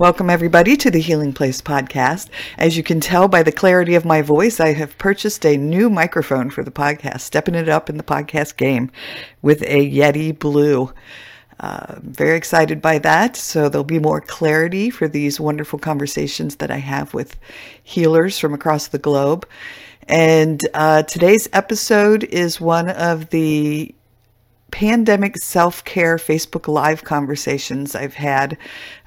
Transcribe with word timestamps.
Welcome, 0.00 0.30
everybody, 0.30 0.78
to 0.78 0.90
the 0.90 0.98
Healing 0.98 1.34
Place 1.34 1.60
podcast. 1.60 2.30
As 2.56 2.74
you 2.74 2.82
can 2.82 3.00
tell 3.00 3.28
by 3.28 3.42
the 3.42 3.52
clarity 3.52 3.94
of 3.96 4.06
my 4.06 4.22
voice, 4.22 4.58
I 4.58 4.72
have 4.72 4.96
purchased 4.96 5.44
a 5.44 5.58
new 5.58 5.90
microphone 5.90 6.48
for 6.48 6.64
the 6.64 6.70
podcast, 6.70 7.20
stepping 7.20 7.54
it 7.54 7.68
up 7.68 7.90
in 7.90 7.98
the 7.98 8.02
podcast 8.02 8.56
game 8.56 8.90
with 9.42 9.60
a 9.64 9.90
Yeti 9.90 10.38
Blue. 10.38 10.90
Uh, 11.58 11.96
very 11.98 12.38
excited 12.38 12.80
by 12.80 12.98
that. 13.00 13.36
So 13.36 13.68
there'll 13.68 13.84
be 13.84 13.98
more 13.98 14.22
clarity 14.22 14.88
for 14.88 15.06
these 15.06 15.38
wonderful 15.38 15.78
conversations 15.78 16.56
that 16.56 16.70
I 16.70 16.78
have 16.78 17.12
with 17.12 17.36
healers 17.82 18.38
from 18.38 18.54
across 18.54 18.86
the 18.86 18.98
globe. 18.98 19.46
And 20.08 20.66
uh, 20.72 21.02
today's 21.02 21.46
episode 21.52 22.24
is 22.24 22.58
one 22.58 22.88
of 22.88 23.28
the 23.28 23.94
pandemic 24.70 25.36
self 25.36 25.84
care 25.84 26.16
Facebook 26.16 26.68
Live 26.68 27.04
conversations 27.04 27.94
I've 27.94 28.14
had 28.14 28.56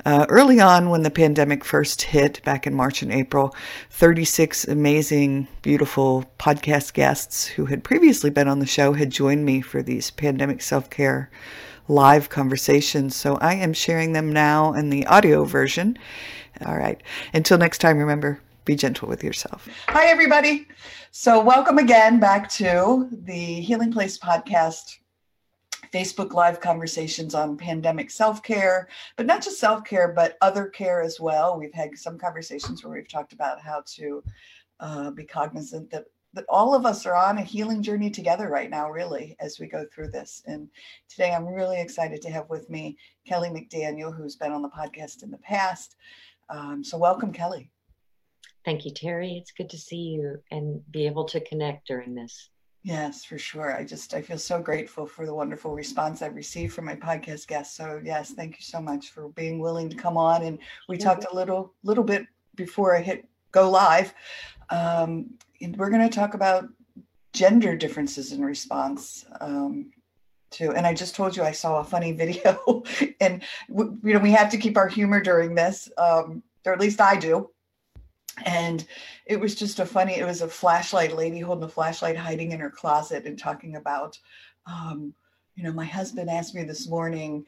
uh, 0.06 0.26
early 0.30 0.60
on 0.60 0.90
when 0.90 1.04
the 1.04 1.10
pandemic 1.10 1.64
first 1.64 2.02
hit 2.02 2.44
back 2.44 2.68
in 2.68 2.74
March 2.74 3.02
and 3.02 3.12
April. 3.12 3.56
36 3.90 4.68
amazing, 4.68 5.48
beautiful 5.62 6.26
podcast 6.40 6.94
guests 6.94 7.46
who 7.46 7.66
had 7.66 7.84
previously 7.84 8.30
been 8.30 8.48
on 8.48 8.60
the 8.60 8.66
show 8.66 8.94
had 8.94 9.10
joined 9.10 9.46
me 9.46 9.62
for 9.62 9.82
these 9.82 10.12
pandemic 10.12 10.62
self 10.62 10.90
care 10.90 11.30
live 11.88 12.30
conversations. 12.30 13.16
So 13.16 13.36
I 13.38 13.56
am 13.56 13.74
sharing 13.74 14.14
them 14.14 14.32
now 14.32 14.74
in 14.74 14.90
the 14.90 15.06
audio 15.08 15.44
version. 15.44 15.98
All 16.66 16.78
right. 16.78 17.02
Until 17.34 17.58
next 17.58 17.80
time, 17.80 17.98
remember 17.98 18.40
be 18.66 18.76
gentle 18.76 19.08
with 19.08 19.24
yourself. 19.24 19.68
Hi, 19.90 20.08
everybody. 20.08 20.68
So, 21.12 21.44
welcome 21.44 21.78
again 21.78 22.20
back 22.20 22.50
to 22.52 23.10
the 23.12 23.62
Healing 23.62 23.92
Place 23.92 24.18
podcast 24.18 25.00
Facebook 25.94 26.34
Live 26.34 26.60
conversations 26.60 27.36
on 27.36 27.56
pandemic 27.56 28.10
self 28.10 28.42
care, 28.42 28.88
but 29.16 29.26
not 29.26 29.44
just 29.44 29.60
self 29.60 29.84
care, 29.84 30.12
but 30.12 30.38
other 30.42 30.68
care 30.68 31.02
as 31.02 31.20
well. 31.20 31.58
We've 31.58 31.74
had 31.74 31.98
some 31.98 32.18
conversations 32.18 32.84
where 32.84 32.94
we've 32.94 33.08
talked 33.08 33.34
about 33.34 33.62
how 33.62 33.84
to 33.96 34.24
uh, 34.80 35.12
be 35.12 35.24
cognizant 35.24 35.92
that 35.92 36.06
that 36.34 36.46
all 36.50 36.74
of 36.74 36.86
us 36.86 37.06
are 37.06 37.16
on 37.16 37.38
a 37.38 37.44
healing 37.44 37.84
journey 37.84 38.10
together 38.10 38.50
right 38.50 38.72
now, 38.72 38.90
really, 38.90 39.36
as 39.40 39.60
we 39.60 39.68
go 39.68 39.86
through 39.86 40.10
this. 40.10 40.42
And 40.48 40.68
today 41.08 41.32
I'm 41.32 41.46
really 41.46 41.80
excited 41.80 42.24
to 42.24 42.32
have 42.32 42.50
with 42.50 42.72
me 42.72 42.98
Kelly 43.28 43.50
McDaniel, 43.50 44.16
who's 44.16 44.36
been 44.36 44.52
on 44.52 44.64
the 44.64 44.70
podcast 44.70 45.22
in 45.22 45.30
the 45.30 45.38
past. 45.38 45.96
Um, 46.50 46.84
so, 46.84 46.98
welcome, 46.98 47.32
Kelly. 47.32 47.70
Thank 48.66 48.86
you, 48.86 48.92
Teri. 48.92 49.38
It's 49.38 49.52
good 49.52 49.70
to 49.70 49.78
see 49.78 49.98
you 49.98 50.42
and 50.50 50.82
be 50.90 51.06
able 51.06 51.26
to 51.26 51.40
connect 51.42 51.88
during 51.88 52.16
this. 52.16 52.50
Yes, 52.84 53.24
for 53.24 53.38
sure. 53.38 53.74
I 53.74 53.86
just 53.86 54.14
I 54.14 54.22
feel 54.22 54.38
so 54.38 54.62
grateful 54.62 55.06
for 55.06 55.26
the 55.26 55.34
wonderful 55.34 55.74
response 55.74 56.22
I've 56.22 56.36
received 56.36 56.74
from 56.74 56.84
my 56.84 56.96
podcast 56.96 57.48
guests. 57.48 57.78
So 57.78 58.02
yes, 58.04 58.32
thank 58.32 58.58
you 58.58 58.62
so 58.62 58.82
much 58.82 59.12
for 59.12 59.30
being 59.30 59.60
willing 59.60 59.90
to 59.90 59.96
come 59.96 60.18
on. 60.18 60.44
And 60.44 60.60
we 60.90 60.98
mm-hmm. 60.98 61.08
talked 61.08 61.26
a 61.32 61.34
little 61.34 61.74
little 61.84 62.04
bit 62.04 62.28
before 62.56 62.94
I 62.96 63.02
hit 63.02 63.26
go 63.54 63.70
live. 63.70 64.14
Um, 64.70 65.36
we're 65.62 65.90
going 65.90 66.08
to 66.08 66.14
talk 66.14 66.34
about 66.34 66.68
gender 67.32 67.74
differences 67.76 68.34
in 68.34 68.44
response 68.44 69.26
um, 69.40 69.92
to. 70.52 70.72
And 70.72 70.86
I 70.86 70.94
just 70.94 71.16
told 71.16 71.38
you 71.38 71.44
I 71.44 71.54
saw 71.54 71.80
a 71.80 71.86
funny 71.86 72.12
video, 72.24 72.84
and 73.22 73.42
you 73.70 74.14
know 74.14 74.20
we 74.20 74.32
have 74.32 74.50
to 74.52 74.58
keep 74.58 74.76
our 74.76 74.90
humor 74.90 75.22
during 75.22 75.56
this, 75.56 75.90
um, 75.98 76.44
or 76.66 76.74
at 76.74 76.82
least 76.82 77.00
I 77.00 77.16
do 77.16 77.50
and 78.46 78.86
it 79.26 79.40
was 79.40 79.56
just 79.56 79.80
a 79.80 79.86
funny 79.86 80.18
it 80.18 80.26
was 80.26 80.42
a 80.42 80.48
flashlight 80.48 81.16
lady 81.16 81.40
holding 81.40 81.64
a 81.64 81.70
flashlight 81.70 82.18
hiding 82.18 82.52
in 82.52 82.60
her 82.60 82.70
closet 82.70 83.26
and 83.26 83.38
talking 83.38 83.76
about 83.76 84.18
um, 84.66 85.14
you 85.56 85.64
know 85.64 85.72
my 85.72 85.86
husband 85.86 86.30
asked 86.30 86.56
me 86.56 86.64
this 86.64 86.88
morning 86.88 87.46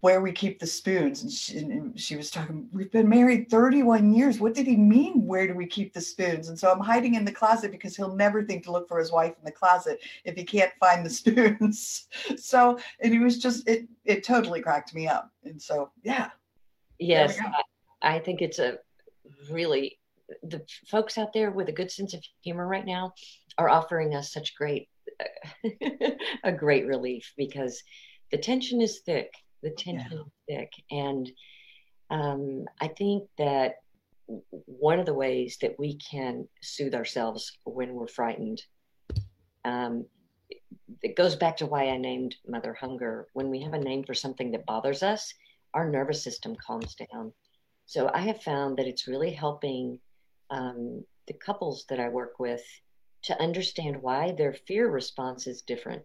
where 0.00 0.22
we 0.22 0.32
keep 0.32 0.58
the 0.58 0.66
spoons 0.66 1.22
and 1.22 1.30
she, 1.30 1.58
and 1.58 2.00
she, 2.00 2.16
was 2.16 2.30
talking 2.30 2.66
we've 2.72 2.90
been 2.90 3.08
married 3.08 3.50
31 3.50 4.14
years. 4.14 4.40
What 4.40 4.54
did 4.54 4.66
he 4.66 4.76
mean 4.76 5.26
where 5.26 5.46
do 5.46 5.54
we 5.54 5.66
keep 5.66 5.92
the 5.92 6.00
spoons? 6.00 6.48
And 6.48 6.58
so 6.58 6.70
i'm 6.70 6.80
hiding 6.80 7.14
in 7.14 7.24
the 7.24 7.32
closet 7.32 7.70
because 7.70 7.96
he'll 7.96 8.16
never 8.16 8.42
think 8.42 8.64
to 8.64 8.72
look 8.72 8.88
for 8.88 8.98
his 8.98 9.12
wife 9.12 9.34
in 9.38 9.44
the 9.44 9.52
closet 9.52 10.00
if 10.24 10.36
he 10.36 10.44
can't 10.44 10.72
find 10.80 11.04
the 11.04 11.10
spoons. 11.20 12.08
So 12.36 12.78
and 13.00 13.14
it 13.14 13.20
was 13.20 13.38
just 13.38 13.68
it 13.68 13.88
it 14.04 14.24
totally 14.24 14.60
cracked 14.60 14.94
me 14.94 15.06
up. 15.06 15.30
And 15.44 15.60
so 15.60 15.90
yeah. 16.02 16.30
Yes 16.98 17.38
I, 18.02 18.16
I 18.16 18.18
think 18.18 18.40
it's 18.40 18.58
a 18.58 18.78
really 19.50 19.98
the 20.44 20.64
folks 20.88 21.18
out 21.18 21.32
there 21.32 21.50
with 21.50 21.68
a 21.68 21.72
good 21.72 21.90
sense 21.90 22.14
of 22.14 22.22
humor 22.42 22.66
right 22.66 22.86
now 22.86 23.12
are 23.58 23.68
offering 23.68 24.14
us 24.14 24.32
such 24.32 24.54
great 24.54 24.88
a 26.44 26.52
great 26.52 26.86
relief 26.86 27.32
because 27.36 27.82
the 28.30 28.38
tension 28.38 28.80
is 28.80 29.00
thick 29.00 29.32
the 29.62 29.70
tension 29.70 30.12
yeah. 30.12 30.18
is 30.18 30.26
thick. 30.48 30.72
And 30.90 31.30
um, 32.10 32.64
i 32.80 32.88
think 32.88 33.28
that 33.38 33.76
one 34.50 35.00
of 35.00 35.06
the 35.06 35.14
ways 35.14 35.58
that 35.60 35.76
we 35.78 35.98
can 35.98 36.46
soothe 36.62 36.94
ourselves 36.94 37.58
when 37.64 37.94
we're 37.94 38.06
frightened 38.06 38.62
um, 39.64 40.06
it 41.02 41.16
goes 41.16 41.36
back 41.36 41.56
to 41.56 41.66
why 41.66 41.88
i 41.88 41.96
named 41.96 42.36
mother 42.46 42.74
hunger. 42.74 43.26
When 43.32 43.50
we 43.50 43.60
have 43.62 43.74
a 43.74 43.78
name 43.78 44.04
for 44.04 44.14
something 44.14 44.50
that 44.52 44.66
bothers 44.66 45.02
us 45.02 45.32
our 45.74 45.88
nervous 45.88 46.22
system 46.22 46.56
calms 46.56 46.94
down 46.94 47.32
so 47.90 48.08
I 48.14 48.20
have 48.20 48.40
found 48.40 48.76
that 48.76 48.86
it's 48.86 49.08
really 49.08 49.32
helping 49.32 49.98
um, 50.48 51.04
the 51.26 51.32
couples 51.32 51.86
that 51.88 51.98
I 51.98 52.08
work 52.08 52.38
with 52.38 52.62
to 53.22 53.42
understand 53.42 54.00
why 54.00 54.30
their 54.30 54.52
fear 54.52 54.88
response 54.88 55.48
is 55.48 55.62
different. 55.62 56.04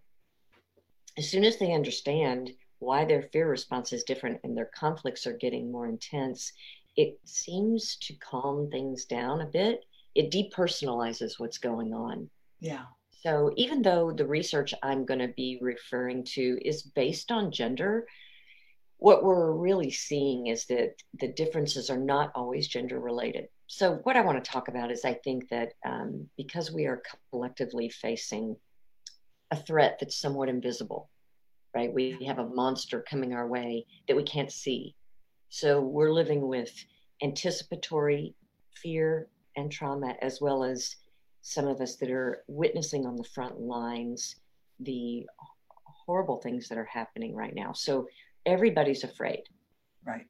As 1.16 1.30
soon 1.30 1.44
as 1.44 1.60
they 1.60 1.74
understand 1.74 2.54
why 2.80 3.06
their 3.06 3.30
fear 3.32 3.48
response 3.48 3.94
is 3.94 4.04
different 4.04 4.40
and 4.44 4.58
their 4.58 4.72
conflicts 4.74 5.28
are 5.28 5.38
getting 5.38 5.72
more 5.72 5.86
intense, 5.86 6.52
it 6.98 7.20
seems 7.24 7.98
to 7.98 8.16
calm 8.16 8.68
things 8.72 9.06
down 9.06 9.42
a 9.42 9.46
bit. 9.46 9.86
It 10.16 10.32
depersonalizes 10.32 11.34
what's 11.38 11.60
going 11.60 11.94
on. 11.94 12.28
Yeah. 12.62 12.86
So 13.12 13.54
even 13.58 13.84
though 13.84 14.12
the 14.12 14.26
research 14.26 14.74
I'm 14.82 15.06
going 15.06 15.20
to 15.20 15.34
be 15.38 15.60
referring 15.62 16.24
to 16.34 16.58
is 16.68 16.82
based 16.82 17.32
on 17.32 17.52
gender, 17.52 18.08
what 18.98 19.24
we're 19.24 19.52
really 19.52 19.92
seeing 19.92 20.48
is 20.48 20.66
that 20.66 20.96
the 21.20 21.28
differences 21.28 21.90
are 21.90 21.98
not 21.98 22.32
always 22.34 22.68
gender 22.68 23.00
related. 23.00 23.48
So, 23.68 23.96
what 24.04 24.16
I 24.16 24.22
want 24.22 24.44
to 24.44 24.52
talk 24.52 24.68
about 24.68 24.92
is 24.92 25.04
I 25.04 25.14
think 25.14 25.50
that 25.50 25.74
um, 25.86 26.30
because 26.38 26.72
we 26.72 26.86
are 26.86 27.02
collectively 27.32 27.90
facing 27.90 28.56
a 29.52 29.56
threat 29.56 29.98
that's 30.00 30.18
somewhat 30.18 30.50
invisible, 30.50 31.10
right? 31.74 31.94
We 31.94 32.24
have 32.26 32.40
a 32.40 32.48
monster 32.48 33.04
coming 33.10 33.34
our 33.34 33.48
way 33.48 33.86
that 34.08 34.16
we 34.16 34.24
can't 34.24 34.52
see. 34.52 34.96
So, 35.50 35.82
we're 35.82 36.14
living 36.14 36.48
with 36.48 36.72
anticipatory 37.22 38.36
fear 38.82 39.28
and 39.58 39.72
trauma, 39.72 40.16
as 40.22 40.40
well 40.40 40.64
as 40.64 40.96
some 41.42 41.68
of 41.68 41.82
us 41.82 41.96
that 41.98 42.10
are 42.12 42.44
witnessing 42.48 43.06
on 43.06 43.16
the 43.16 43.24
front 43.24 43.60
lines 43.60 44.36
the 44.80 45.26
horrible 46.06 46.38
things 46.42 46.68
that 46.68 46.78
are 46.78 46.90
happening 46.92 47.36
right 47.36 47.56
now. 47.56 47.72
So, 47.74 48.08
everybody's 48.46 49.04
afraid. 49.04 49.44
Right. 50.06 50.28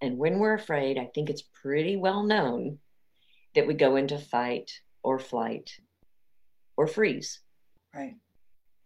And 0.00 0.18
when 0.18 0.38
we're 0.38 0.54
afraid, 0.54 0.98
I 0.98 1.10
think 1.14 1.28
it's 1.28 1.42
pretty 1.42 1.96
well 1.96 2.22
known 2.22 2.78
that 3.54 3.66
we 3.66 3.74
go 3.74 3.96
into 3.96 4.18
fight 4.18 4.70
or 5.02 5.18
flight 5.18 5.70
or 6.76 6.86
freeze. 6.86 7.40
Right. 7.94 8.16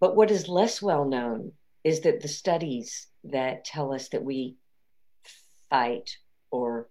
But 0.00 0.16
what 0.16 0.30
is 0.30 0.48
less 0.48 0.82
well 0.82 1.04
known 1.04 1.52
is 1.84 2.00
that 2.00 2.20
the 2.20 2.28
studies 2.28 3.08
that 3.24 3.64
tell 3.64 3.92
us 3.92 4.08
that 4.08 4.24
we 4.24 4.56
fight 5.70 6.16
or 6.50 6.88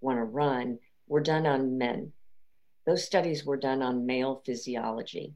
want 0.00 0.18
to 0.18 0.24
run 0.24 0.78
were 1.06 1.20
done 1.20 1.46
on 1.46 1.78
men. 1.78 2.12
Those 2.86 3.04
studies 3.04 3.44
were 3.44 3.56
done 3.56 3.82
on 3.82 4.06
male 4.06 4.42
physiology. 4.44 5.34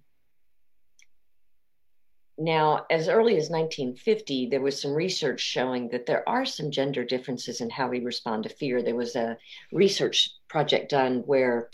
Now, 2.37 2.85
as 2.91 3.09
early 3.09 3.37
as 3.37 3.49
1950, 3.49 4.49
there 4.49 4.61
was 4.61 4.81
some 4.81 4.93
research 4.93 5.41
showing 5.41 5.89
that 5.91 6.07
there 6.07 6.29
are 6.29 6.45
some 6.45 6.73
gender 6.73 7.05
differences 7.05 7.61
in 7.61 7.71
how 7.71 7.89
we 7.89 8.01
respond 8.01 8.43
to 8.43 8.49
fear. 8.49 8.83
There 8.83 8.97
was 8.97 9.15
a 9.15 9.39
research 9.73 10.31
project 10.49 10.91
done 10.91 11.23
where 11.27 11.71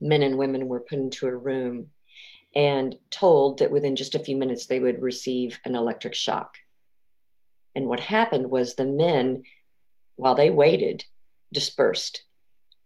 men 0.00 0.22
and 0.22 0.38
women 0.38 0.68
were 0.68 0.80
put 0.80 0.98
into 0.98 1.26
a 1.26 1.36
room 1.36 1.90
and 2.54 2.96
told 3.10 3.58
that 3.58 3.70
within 3.70 3.94
just 3.94 4.14
a 4.14 4.20
few 4.20 4.36
minutes 4.36 4.66
they 4.66 4.80
would 4.80 5.02
receive 5.02 5.60
an 5.64 5.74
electric 5.74 6.14
shock. 6.14 6.56
And 7.74 7.86
what 7.86 8.00
happened 8.00 8.50
was 8.50 8.74
the 8.74 8.86
men, 8.86 9.44
while 10.16 10.34
they 10.34 10.50
waited, 10.50 11.04
dispersed, 11.52 12.24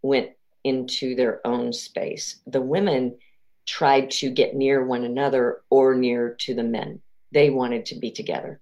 went 0.02 0.31
into 0.64 1.14
their 1.14 1.46
own 1.46 1.72
space. 1.72 2.40
The 2.46 2.60
women 2.60 3.19
tried 3.66 4.11
to 4.11 4.31
get 4.31 4.55
near 4.55 4.84
one 4.84 5.05
another 5.05 5.62
or 5.70 5.94
near 5.94 6.34
to 6.40 6.55
the 6.55 6.62
men. 6.62 7.00
They 7.32 7.50
wanted 7.50 7.87
to 7.87 7.99
be 7.99 8.11
together. 8.11 8.61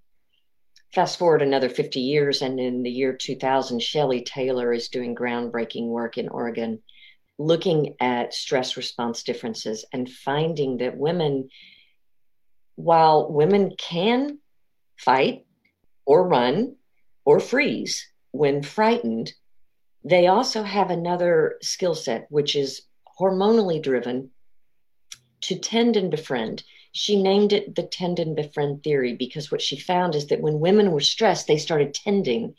Fast 0.93 1.17
forward 1.17 1.41
another 1.41 1.69
50 1.69 1.99
years, 1.99 2.41
and 2.41 2.59
in 2.59 2.83
the 2.83 2.91
year 2.91 3.13
2000, 3.13 3.81
Shelley 3.81 4.21
Taylor 4.21 4.71
is 4.71 4.89
doing 4.89 5.15
groundbreaking 5.15 5.87
work 5.87 6.17
in 6.17 6.29
Oregon, 6.29 6.83
looking 7.39 7.95
at 7.99 8.33
stress 8.33 8.77
response 8.77 9.23
differences 9.23 9.85
and 9.91 10.09
finding 10.09 10.77
that 10.77 10.95
women, 10.95 11.49
while 12.75 13.31
women 13.31 13.75
can 13.75 14.37
fight 14.97 15.45
or 16.05 16.27
run 16.27 16.75
or 17.25 17.39
freeze 17.39 18.07
when 18.31 18.61
frightened, 18.61 19.33
They 20.03 20.27
also 20.27 20.63
have 20.63 20.89
another 20.89 21.57
skill 21.61 21.95
set, 21.95 22.27
which 22.29 22.55
is 22.55 22.81
hormonally 23.19 23.81
driven 23.81 24.31
to 25.43 25.59
tend 25.59 25.97
and 25.97 26.09
befriend. 26.09 26.63
She 26.93 27.21
named 27.21 27.53
it 27.53 27.75
the 27.75 27.83
tend 27.83 28.19
and 28.19 28.35
befriend 28.35 28.83
theory 28.83 29.15
because 29.15 29.51
what 29.51 29.61
she 29.61 29.77
found 29.77 30.15
is 30.15 30.27
that 30.27 30.41
when 30.41 30.59
women 30.59 30.91
were 30.91 31.01
stressed, 31.01 31.47
they 31.47 31.57
started 31.57 31.93
tending. 31.93 32.55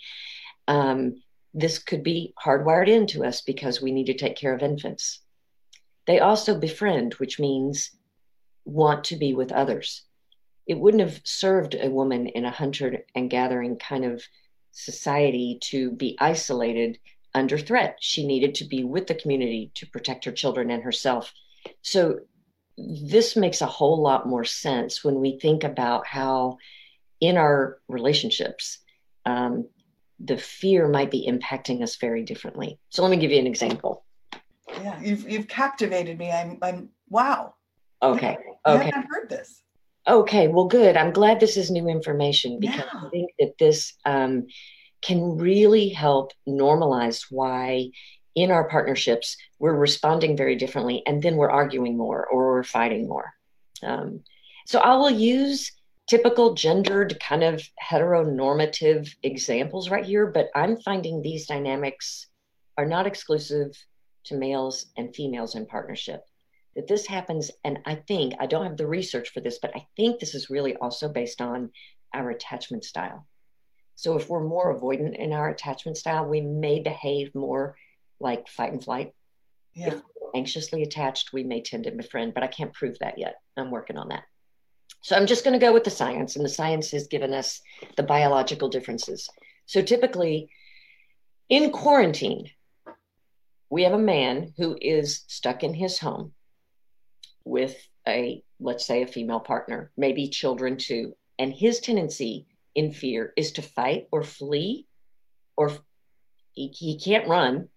Um, 0.68 1.22
this 1.54 1.78
could 1.78 2.02
be 2.02 2.34
hardwired 2.42 2.88
into 2.88 3.24
us 3.24 3.40
because 3.40 3.80
we 3.80 3.92
need 3.92 4.06
to 4.06 4.14
take 4.14 4.36
care 4.36 4.54
of 4.54 4.62
infants. 4.62 5.20
They 6.06 6.18
also 6.18 6.58
befriend, 6.58 7.14
which 7.14 7.38
means 7.38 7.90
want 8.64 9.04
to 9.04 9.16
be 9.16 9.34
with 9.34 9.52
others. 9.52 10.02
It 10.66 10.78
wouldn't 10.78 11.02
have 11.02 11.20
served 11.24 11.74
a 11.74 11.90
woman 11.90 12.26
in 12.26 12.44
a 12.44 12.50
hunter 12.50 13.04
and 13.14 13.30
gathering 13.30 13.76
kind 13.76 14.04
of 14.04 14.22
society 14.72 15.58
to 15.62 15.92
be 15.92 16.16
isolated 16.20 16.98
under 17.34 17.56
threat. 17.58 17.98
She 18.00 18.26
needed 18.26 18.56
to 18.56 18.64
be 18.64 18.84
with 18.84 19.06
the 19.06 19.14
community 19.14 19.70
to 19.74 19.86
protect 19.86 20.24
her 20.24 20.32
children 20.32 20.70
and 20.70 20.82
herself. 20.82 21.32
So 21.82 22.20
this 22.76 23.36
makes 23.36 23.60
a 23.60 23.66
whole 23.66 24.02
lot 24.02 24.26
more 24.26 24.44
sense 24.44 25.04
when 25.04 25.20
we 25.20 25.38
think 25.38 25.64
about 25.64 26.06
how 26.06 26.58
in 27.20 27.36
our 27.36 27.78
relationships 27.88 28.78
um, 29.26 29.68
the 30.20 30.36
fear 30.36 30.88
might 30.88 31.10
be 31.10 31.26
impacting 31.28 31.82
us 31.82 31.96
very 31.96 32.22
differently. 32.24 32.78
So 32.90 33.02
let 33.02 33.10
me 33.10 33.16
give 33.16 33.30
you 33.30 33.38
an 33.38 33.46
example. 33.46 34.04
Yeah 34.82 35.00
you've, 35.00 35.28
you've 35.28 35.48
captivated 35.48 36.18
me. 36.18 36.30
I'm 36.30 36.58
i'm 36.62 36.88
wow. 37.08 37.54
Okay 38.02 38.36
okay 38.36 38.38
I 38.66 38.74
okay. 38.74 38.84
haven't 38.86 39.08
heard 39.10 39.28
this. 39.28 39.62
Okay 40.08 40.48
well 40.48 40.66
good. 40.66 40.96
I'm 40.96 41.12
glad 41.12 41.40
this 41.40 41.56
is 41.56 41.70
new 41.70 41.88
information 41.88 42.58
because 42.60 42.80
Yeah. 42.92 43.00
i 43.06 43.08
think 43.10 43.30
that 43.38 43.58
this 43.58 43.94
um, 44.04 44.46
can 45.02 45.36
really 45.36 45.90
help 45.90 46.32
normalize 46.48 47.26
why 47.30 47.90
in 48.34 48.50
our 48.50 48.68
partnerships 48.68 49.36
we're 49.58 49.74
responding 49.74 50.36
very 50.36 50.56
differently 50.56 51.02
and 51.06 51.22
then 51.22 51.36
we're 51.36 51.50
arguing 51.50 51.96
more 51.96 52.26
or 52.26 52.54
we're 52.54 52.64
fighting 52.64 53.08
more. 53.08 53.32
Um, 53.82 54.22
so 54.66 54.80
i 54.80 54.94
will 54.94 55.10
use 55.10 55.72
typical 56.06 56.54
gendered 56.54 57.18
kind 57.20 57.42
of 57.42 57.62
heteronormative 57.82 59.10
examples 59.22 59.90
right 59.90 60.04
here 60.04 60.26
but 60.26 60.48
i'm 60.54 60.76
finding 60.78 61.20
these 61.20 61.46
dynamics 61.46 62.26
are 62.76 62.86
not 62.86 63.06
exclusive 63.06 63.72
to 64.24 64.34
males 64.36 64.86
and 64.96 65.14
females 65.14 65.54
in 65.54 65.66
partnership. 65.66 66.24
That 66.74 66.88
this 66.88 67.06
happens 67.06 67.52
and 67.62 67.78
i 67.86 67.94
think 67.94 68.34
i 68.40 68.46
don't 68.46 68.66
have 68.66 68.76
the 68.76 68.86
research 68.86 69.28
for 69.28 69.40
this 69.40 69.58
but 69.62 69.70
i 69.76 69.86
think 69.96 70.18
this 70.18 70.34
is 70.34 70.50
really 70.50 70.74
also 70.76 71.08
based 71.08 71.40
on 71.40 71.70
our 72.12 72.30
attachment 72.30 72.84
style. 72.84 73.26
So 73.96 74.16
if 74.16 74.28
we're 74.28 74.42
more 74.42 74.76
avoidant 74.76 75.16
in 75.16 75.32
our 75.32 75.50
attachment 75.50 75.96
style 75.96 76.26
we 76.26 76.40
may 76.40 76.80
behave 76.80 77.32
more 77.34 77.76
like 78.20 78.48
fight 78.48 78.72
and 78.72 78.82
flight 78.82 79.12
yeah 79.74 80.00
anxiously 80.34 80.82
attached, 80.82 81.32
we 81.32 81.44
may 81.44 81.62
tend 81.62 81.84
to 81.84 81.92
befriend, 81.92 82.34
but 82.34 82.42
I 82.42 82.48
can't 82.48 82.72
prove 82.72 82.98
that 82.98 83.18
yet. 83.18 83.36
I'm 83.56 83.70
working 83.70 83.96
on 83.96 84.08
that. 84.08 84.24
So 85.00 85.16
I'm 85.16 85.26
just 85.26 85.44
going 85.44 85.58
to 85.58 85.64
go 85.64 85.72
with 85.72 85.84
the 85.84 85.90
science, 85.90 86.36
and 86.36 86.44
the 86.44 86.50
science 86.50 86.90
has 86.90 87.06
given 87.06 87.32
us 87.32 87.60
the 87.96 88.02
biological 88.02 88.68
differences. 88.68 89.28
So 89.66 89.80
typically, 89.80 90.50
in 91.48 91.70
quarantine, 91.70 92.50
we 93.70 93.84
have 93.84 93.92
a 93.92 93.98
man 93.98 94.52
who 94.56 94.76
is 94.80 95.24
stuck 95.28 95.62
in 95.62 95.74
his 95.74 95.98
home 95.98 96.32
with 97.44 97.76
a, 98.08 98.42
let's 98.60 98.86
say, 98.86 99.02
a 99.02 99.06
female 99.06 99.40
partner, 99.40 99.92
maybe 99.96 100.28
children 100.28 100.76
too. 100.76 101.14
And 101.38 101.52
his 101.52 101.80
tendency 101.80 102.46
in 102.74 102.92
fear 102.92 103.32
is 103.36 103.52
to 103.52 103.62
fight 103.62 104.08
or 104.10 104.22
flee, 104.22 104.86
or 105.56 105.72
he, 106.52 106.68
he 106.68 106.98
can't 106.98 107.28
run. 107.28 107.68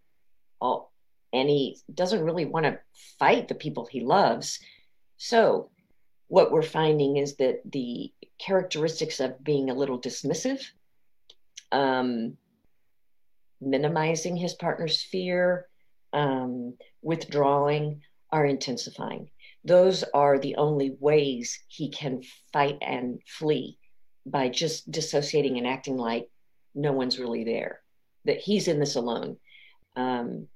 Oh, 0.62 0.89
and 1.33 1.50
he 1.50 1.77
doesn't 1.94 2.24
really 2.24 2.45
want 2.45 2.65
to 2.65 2.80
fight 3.19 3.48
the 3.48 3.56
people 3.56 3.86
he 3.86 4.01
loves. 4.01 4.59
So, 5.18 5.69
what 6.27 6.51
we're 6.51 6.62
finding 6.62 7.18
is 7.18 7.36
that 7.38 7.62
the 7.71 8.12
characteristics 8.39 9.19
of 9.19 9.44
being 9.44 9.69
a 9.69 9.74
little 9.74 10.00
dismissive, 10.00 10.62
um, 11.71 12.38
minimizing 13.62 14.36
his 14.36 14.54
partner's 14.54 15.01
fear, 15.01 15.68
um, 16.13 16.74
withdrawing 17.01 18.01
are 18.31 18.45
intensifying. 18.45 19.30
Those 19.63 20.04
are 20.13 20.39
the 20.39 20.56
only 20.56 20.95
ways 21.00 21.59
he 21.68 21.89
can 21.89 22.21
fight 22.54 22.77
and 22.81 23.19
flee 23.25 23.77
by 24.25 24.50
just 24.50 24.89
dissociating 24.92 25.57
and 25.57 25.68
acting 25.68 25.98
like 25.98 26.30
no 26.75 26.92
one's 26.92 27.19
really 27.19 27.44
there, 27.44 27.81
that 28.25 28.39
he's 28.39 28.68
in 28.68 28.80
this 28.80 28.95
alone. 28.95 29.38
Um, 29.97 30.47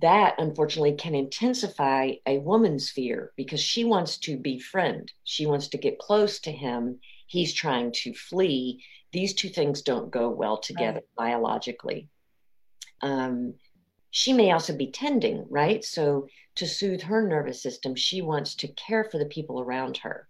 that 0.00 0.34
unfortunately 0.38 0.94
can 0.94 1.14
intensify 1.14 2.12
a 2.26 2.38
woman's 2.38 2.90
fear 2.90 3.32
because 3.36 3.60
she 3.60 3.84
wants 3.84 4.18
to 4.18 4.36
befriend. 4.36 5.12
She 5.24 5.46
wants 5.46 5.68
to 5.68 5.78
get 5.78 5.98
close 5.98 6.40
to 6.40 6.52
him. 6.52 6.98
He's 7.26 7.54
trying 7.54 7.92
to 8.02 8.12
flee. 8.12 8.84
These 9.12 9.34
two 9.34 9.48
things 9.48 9.82
don't 9.82 10.10
go 10.10 10.28
well 10.28 10.58
together 10.58 11.02
right. 11.16 11.16
biologically. 11.16 12.08
Um, 13.02 13.54
she 14.10 14.32
may 14.32 14.52
also 14.52 14.76
be 14.76 14.90
tending 14.90 15.46
right? 15.48 15.84
So 15.84 16.28
to 16.56 16.66
soothe 16.66 17.02
her 17.02 17.26
nervous 17.26 17.62
system 17.62 17.94
she 17.94 18.22
wants 18.22 18.54
to 18.56 18.68
care 18.68 19.04
for 19.04 19.18
the 19.18 19.26
people 19.26 19.60
around 19.60 19.96
her 19.98 20.28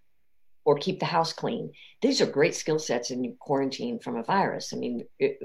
or 0.64 0.76
keep 0.78 1.00
the 1.00 1.06
house 1.06 1.32
clean. 1.32 1.72
These 2.00 2.20
are 2.20 2.26
great 2.26 2.55
skill 2.55 2.78
sets 2.78 3.11
in 3.11 3.37
quarantine 3.38 3.99
from 3.99 4.16
a 4.16 4.22
virus. 4.22 4.72
I 4.72 4.76
mean 4.76 5.06
it, 5.19 5.38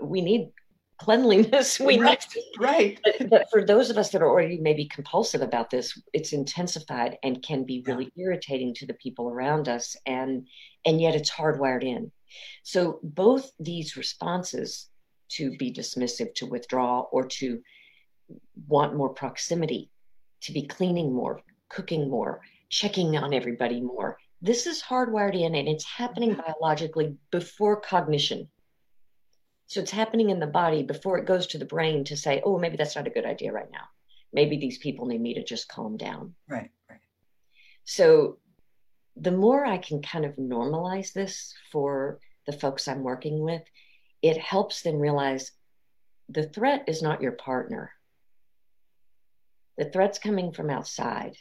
we 0.00 0.20
need 0.20 0.52
cleanliness 1.02 1.80
we 1.90 1.98
right, 1.98 2.24
need. 2.34 2.44
right. 2.58 3.00
But, 3.02 3.30
but, 3.30 3.50
for 3.50 3.64
those 3.64 3.90
of 3.90 3.98
us 3.98 4.10
that 4.10 4.22
are 4.22 4.28
already 4.28 4.58
maybe 4.58 4.86
compulsive 4.86 5.42
about 5.42 5.68
this 5.68 5.98
it's 6.12 6.32
intensified 6.32 7.18
and 7.24 7.42
can 7.42 7.64
be 7.64 7.82
really 7.86 8.10
yeah. 8.14 8.26
irritating 8.26 8.72
to 8.74 8.86
the 8.86 8.94
people 8.94 9.28
around 9.28 9.68
us 9.68 9.96
and 10.06 10.46
and 10.86 11.00
yet 11.00 11.16
it's 11.16 11.30
hardwired 11.30 11.82
in 11.82 12.12
so 12.62 13.00
both 13.02 13.50
these 13.58 13.96
responses 13.96 14.88
to 15.30 15.56
be 15.56 15.72
dismissive 15.72 16.34
to 16.34 16.46
withdraw 16.46 17.00
or 17.10 17.26
to 17.26 17.60
want 18.68 18.94
more 18.94 19.10
proximity 19.10 19.90
to 20.40 20.52
be 20.52 20.66
cleaning 20.66 21.12
more 21.12 21.40
cooking 21.68 22.08
more 22.08 22.40
checking 22.70 23.16
on 23.16 23.34
everybody 23.34 23.80
more 23.80 24.18
this 24.40 24.66
is 24.66 24.82
hardwired 24.82 25.34
in 25.34 25.56
and 25.56 25.68
it's 25.68 25.84
happening 25.84 26.34
biologically 26.34 27.16
before 27.32 27.80
cognition 27.80 28.48
so 29.72 29.80
it's 29.80 29.90
happening 29.90 30.28
in 30.28 30.38
the 30.38 30.46
body 30.46 30.82
before 30.82 31.16
it 31.16 31.24
goes 31.24 31.46
to 31.46 31.58
the 31.58 31.64
brain 31.64 32.04
to 32.04 32.16
say, 32.16 32.42
oh, 32.44 32.58
maybe 32.58 32.76
that's 32.76 32.94
not 32.94 33.06
a 33.06 33.10
good 33.10 33.24
idea 33.24 33.52
right 33.52 33.70
now. 33.72 33.88
Maybe 34.30 34.58
these 34.58 34.76
people 34.76 35.06
need 35.06 35.22
me 35.22 35.32
to 35.32 35.42
just 35.42 35.66
calm 35.68 35.96
down. 35.96 36.34
Right, 36.46 36.70
right. 36.90 37.00
So 37.84 38.36
the 39.16 39.30
more 39.30 39.64
I 39.64 39.78
can 39.78 40.02
kind 40.02 40.26
of 40.26 40.36
normalize 40.36 41.14
this 41.14 41.54
for 41.70 42.20
the 42.46 42.52
folks 42.52 42.86
I'm 42.86 43.02
working 43.02 43.40
with, 43.40 43.62
it 44.20 44.36
helps 44.36 44.82
them 44.82 44.98
realize 44.98 45.52
the 46.28 46.48
threat 46.48 46.84
is 46.86 47.00
not 47.00 47.22
your 47.22 47.32
partner. 47.32 47.92
The 49.78 49.86
threat's 49.86 50.18
coming 50.18 50.52
from 50.52 50.68
outside. 50.68 51.38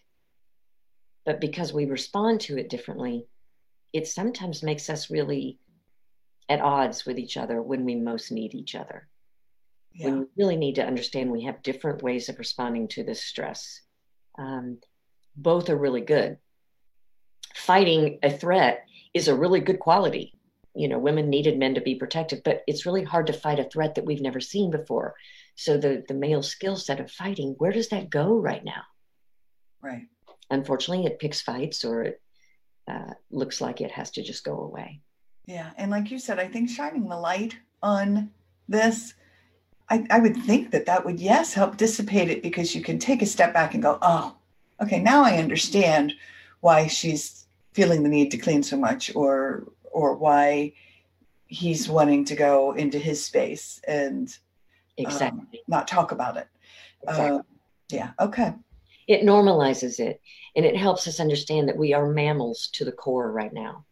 But 1.26 1.42
because 1.42 1.74
we 1.74 1.86
respond 1.86 2.40
to 2.42 2.58
it 2.58 2.70
differently, 2.70 3.28
it 3.92 4.08
sometimes 4.08 4.64
makes 4.64 4.90
us 4.90 5.12
really 5.12 5.60
at 6.52 6.60
odds 6.60 7.06
with 7.06 7.18
each 7.18 7.38
other 7.38 7.62
when 7.62 7.86
we 7.86 7.96
most 7.96 8.30
need 8.30 8.54
each 8.54 8.76
other. 8.76 9.08
Yeah. 9.94 10.08
When 10.08 10.20
we 10.20 10.26
really 10.38 10.58
need 10.58 10.76
to 10.76 10.86
understand 10.86 11.32
we 11.32 11.46
have 11.46 11.64
different 11.64 12.04
ways 12.04 12.28
of 12.28 12.40
responding 12.40 12.90
to 12.90 13.04
this 13.04 13.24
stress. 13.24 13.82
Um, 14.38 14.80
both 15.36 15.70
are 15.70 15.78
really 15.78 16.02
good. 16.02 16.38
Fighting 17.56 18.20
a 18.22 18.30
threat 18.30 18.86
is 19.14 19.30
a 19.30 19.36
really 19.36 19.62
good 19.62 19.80
quality. 19.80 20.34
You 20.76 20.90
know, 20.90 21.00
women 21.00 21.30
needed 21.30 21.58
men 21.58 21.76
to 21.76 21.82
be 21.82 21.96
protective, 21.96 22.42
but 22.44 22.64
it's 22.68 22.86
really 22.86 23.04
hard 23.04 23.28
to 23.28 23.34
fight 23.34 23.60
a 23.60 23.70
threat 23.70 23.96
that 23.96 24.06
we've 24.06 24.22
never 24.22 24.42
seen 24.42 24.72
before. 24.72 25.16
So 25.56 25.78
the 25.78 26.04
the 26.08 26.14
male 26.14 26.44
skill 26.44 26.76
set 26.76 27.00
of 27.00 27.12
fighting, 27.12 27.56
where 27.58 27.74
does 27.74 27.90
that 27.90 28.10
go 28.10 28.38
right 28.38 28.64
now? 28.64 28.84
Right. 29.82 30.08
Unfortunately, 30.50 31.06
it 31.06 31.20
picks 31.20 31.42
fights, 31.42 31.86
or 31.86 32.04
it 32.04 32.22
uh, 32.90 33.14
looks 33.30 33.62
like 33.62 33.80
it 33.80 33.92
has 33.92 34.12
to 34.12 34.24
just 34.24 34.44
go 34.44 34.60
away. 34.60 35.02
Yeah. 35.52 35.72
And 35.76 35.92
like 35.92 36.10
you 36.10 36.18
said, 36.18 36.40
I 36.40 36.48
think 36.48 36.70
shining 36.70 37.10
the 37.10 37.18
light 37.18 37.58
on 37.84 38.32
this, 38.70 39.16
I, 39.90 40.08
I 40.10 40.20
would 40.20 40.38
think 40.38 40.72
that 40.72 40.86
that 40.86 41.04
would, 41.04 41.20
yes, 41.20 41.54
help 41.54 41.76
dissipate 41.76 42.30
it 42.30 42.42
because 42.42 42.74
you 42.74 42.82
can 42.82 42.98
take 42.98 43.22
a 43.22 43.26
step 43.26 43.54
back 43.54 43.74
and 43.74 43.84
go, 43.84 43.98
oh, 44.02 44.38
okay, 44.82 45.02
now 45.02 45.26
I 45.26 45.40
understand 45.40 46.14
why 46.62 46.88
she's 46.88 47.48
feeling 47.74 48.02
the 48.02 48.08
need 48.08 48.32
to 48.32 48.38
clean 48.38 48.64
so 48.64 48.78
much 48.78 49.14
or 49.14 49.68
or 49.92 50.16
why 50.16 50.72
he's 51.48 51.90
wanting 51.90 52.24
to 52.26 52.36
go 52.36 52.72
into 52.72 52.98
his 52.98 53.26
space 53.26 53.82
and 53.86 54.38
exactly 54.98 55.40
um, 55.42 55.48
not 55.68 55.86
talk 55.86 56.14
about 56.14 56.38
it. 56.38 56.48
Exactly. 57.04 57.40
Uh, 57.40 57.42
yeah. 57.90 58.12
Okay. 58.22 58.54
It 59.10 59.26
normalizes 59.26 60.00
it 60.00 60.22
and 60.56 60.66
it 60.66 60.78
helps 60.78 61.10
us 61.10 61.20
understand 61.20 61.68
that 61.68 61.76
we 61.76 61.94
are 61.94 62.08
mammals 62.08 62.70
to 62.74 62.86
the 62.86 62.92
core 62.94 63.34
right 63.34 63.52
now. 63.52 63.84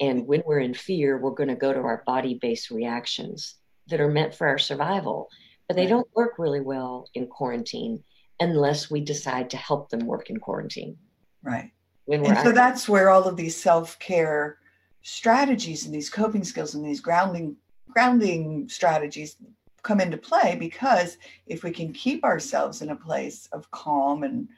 And 0.00 0.26
when 0.26 0.42
we're 0.46 0.60
in 0.60 0.74
fear, 0.74 1.18
we're 1.18 1.30
going 1.30 1.48
to 1.48 1.54
go 1.54 1.72
to 1.72 1.80
our 1.80 2.02
body 2.06 2.38
based 2.40 2.70
reactions 2.70 3.56
that 3.88 4.00
are 4.00 4.10
meant 4.10 4.34
for 4.34 4.46
our 4.46 4.58
survival. 4.58 5.28
but 5.68 5.76
they 5.76 5.86
don't 5.86 6.08
work 6.14 6.38
really 6.38 6.60
well 6.60 7.08
in 7.14 7.26
quarantine 7.26 8.02
unless 8.40 8.90
we 8.90 9.00
decide 9.00 9.48
to 9.50 9.56
help 9.56 9.88
them 9.88 10.06
work 10.06 10.28
in 10.28 10.38
quarantine. 10.38 10.96
Right. 11.42 11.70
When 12.06 12.22
we're 12.22 12.34
and 12.34 12.38
so 12.38 12.52
that's 12.52 12.88
where 12.88 13.10
all 13.10 13.24
of 13.24 13.36
these 13.36 13.56
self-care 13.56 14.58
strategies 15.02 15.84
and 15.86 15.94
these 15.94 16.10
coping 16.10 16.44
skills 16.44 16.74
and 16.74 16.84
these 16.84 17.00
grounding 17.00 17.56
grounding 17.88 18.68
strategies 18.68 19.36
come 19.82 20.00
into 20.00 20.16
play 20.16 20.56
because 20.58 21.18
if 21.46 21.62
we 21.62 21.70
can 21.70 21.92
keep 21.92 22.24
ourselves 22.24 22.82
in 22.82 22.90
a 22.90 22.96
place 22.96 23.48
of 23.52 23.70
calm 23.70 24.22
and 24.22 24.48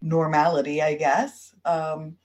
normality, 0.00 0.82
I 0.82 0.94
guess, 0.94 1.54
um, 1.64 2.16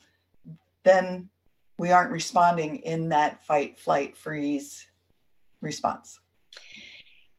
then 0.83 1.29
we 1.77 1.91
aren't 1.91 2.11
responding 2.11 2.77
in 2.77 3.09
that 3.09 3.45
fight, 3.45 3.79
flight, 3.79 4.17
freeze 4.17 4.85
response. 5.61 6.19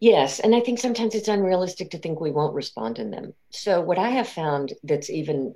Yes, 0.00 0.38
and 0.38 0.54
I 0.54 0.60
think 0.60 0.78
sometimes 0.78 1.14
it's 1.14 1.28
unrealistic 1.28 1.90
to 1.90 1.98
think 1.98 2.20
we 2.20 2.30
won't 2.30 2.54
respond 2.54 2.98
in 3.00 3.10
them. 3.10 3.34
So, 3.50 3.80
what 3.80 3.98
I 3.98 4.10
have 4.10 4.28
found 4.28 4.74
that's 4.84 5.10
even 5.10 5.54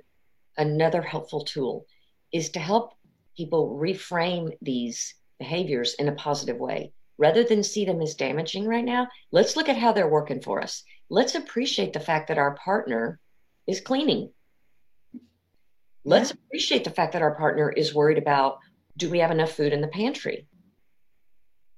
another 0.57 1.01
helpful 1.01 1.45
tool 1.45 1.85
is 2.33 2.49
to 2.51 2.59
help 2.59 2.93
people 3.37 3.79
reframe 3.81 4.51
these 4.61 5.15
behaviors 5.39 5.93
in 5.95 6.09
a 6.09 6.15
positive 6.15 6.57
way. 6.57 6.91
Rather 7.17 7.43
than 7.43 7.63
see 7.63 7.85
them 7.85 8.01
as 8.01 8.15
damaging 8.15 8.65
right 8.65 8.83
now, 8.83 9.07
let's 9.31 9.55
look 9.55 9.69
at 9.69 9.77
how 9.77 9.93
they're 9.93 10.09
working 10.09 10.41
for 10.41 10.61
us. 10.61 10.83
Let's 11.09 11.35
appreciate 11.35 11.93
the 11.93 11.99
fact 11.99 12.27
that 12.27 12.37
our 12.37 12.55
partner 12.55 13.19
is 13.65 13.81
cleaning. 13.81 14.31
Let's 16.03 16.31
appreciate 16.31 16.83
the 16.83 16.89
fact 16.89 17.13
that 17.13 17.21
our 17.21 17.35
partner 17.35 17.69
is 17.69 17.95
worried 17.95 18.17
about 18.17 18.57
do 18.97 19.09
we 19.09 19.19
have 19.19 19.31
enough 19.31 19.51
food 19.51 19.73
in 19.73 19.81
the 19.81 19.87
pantry? 19.87 20.47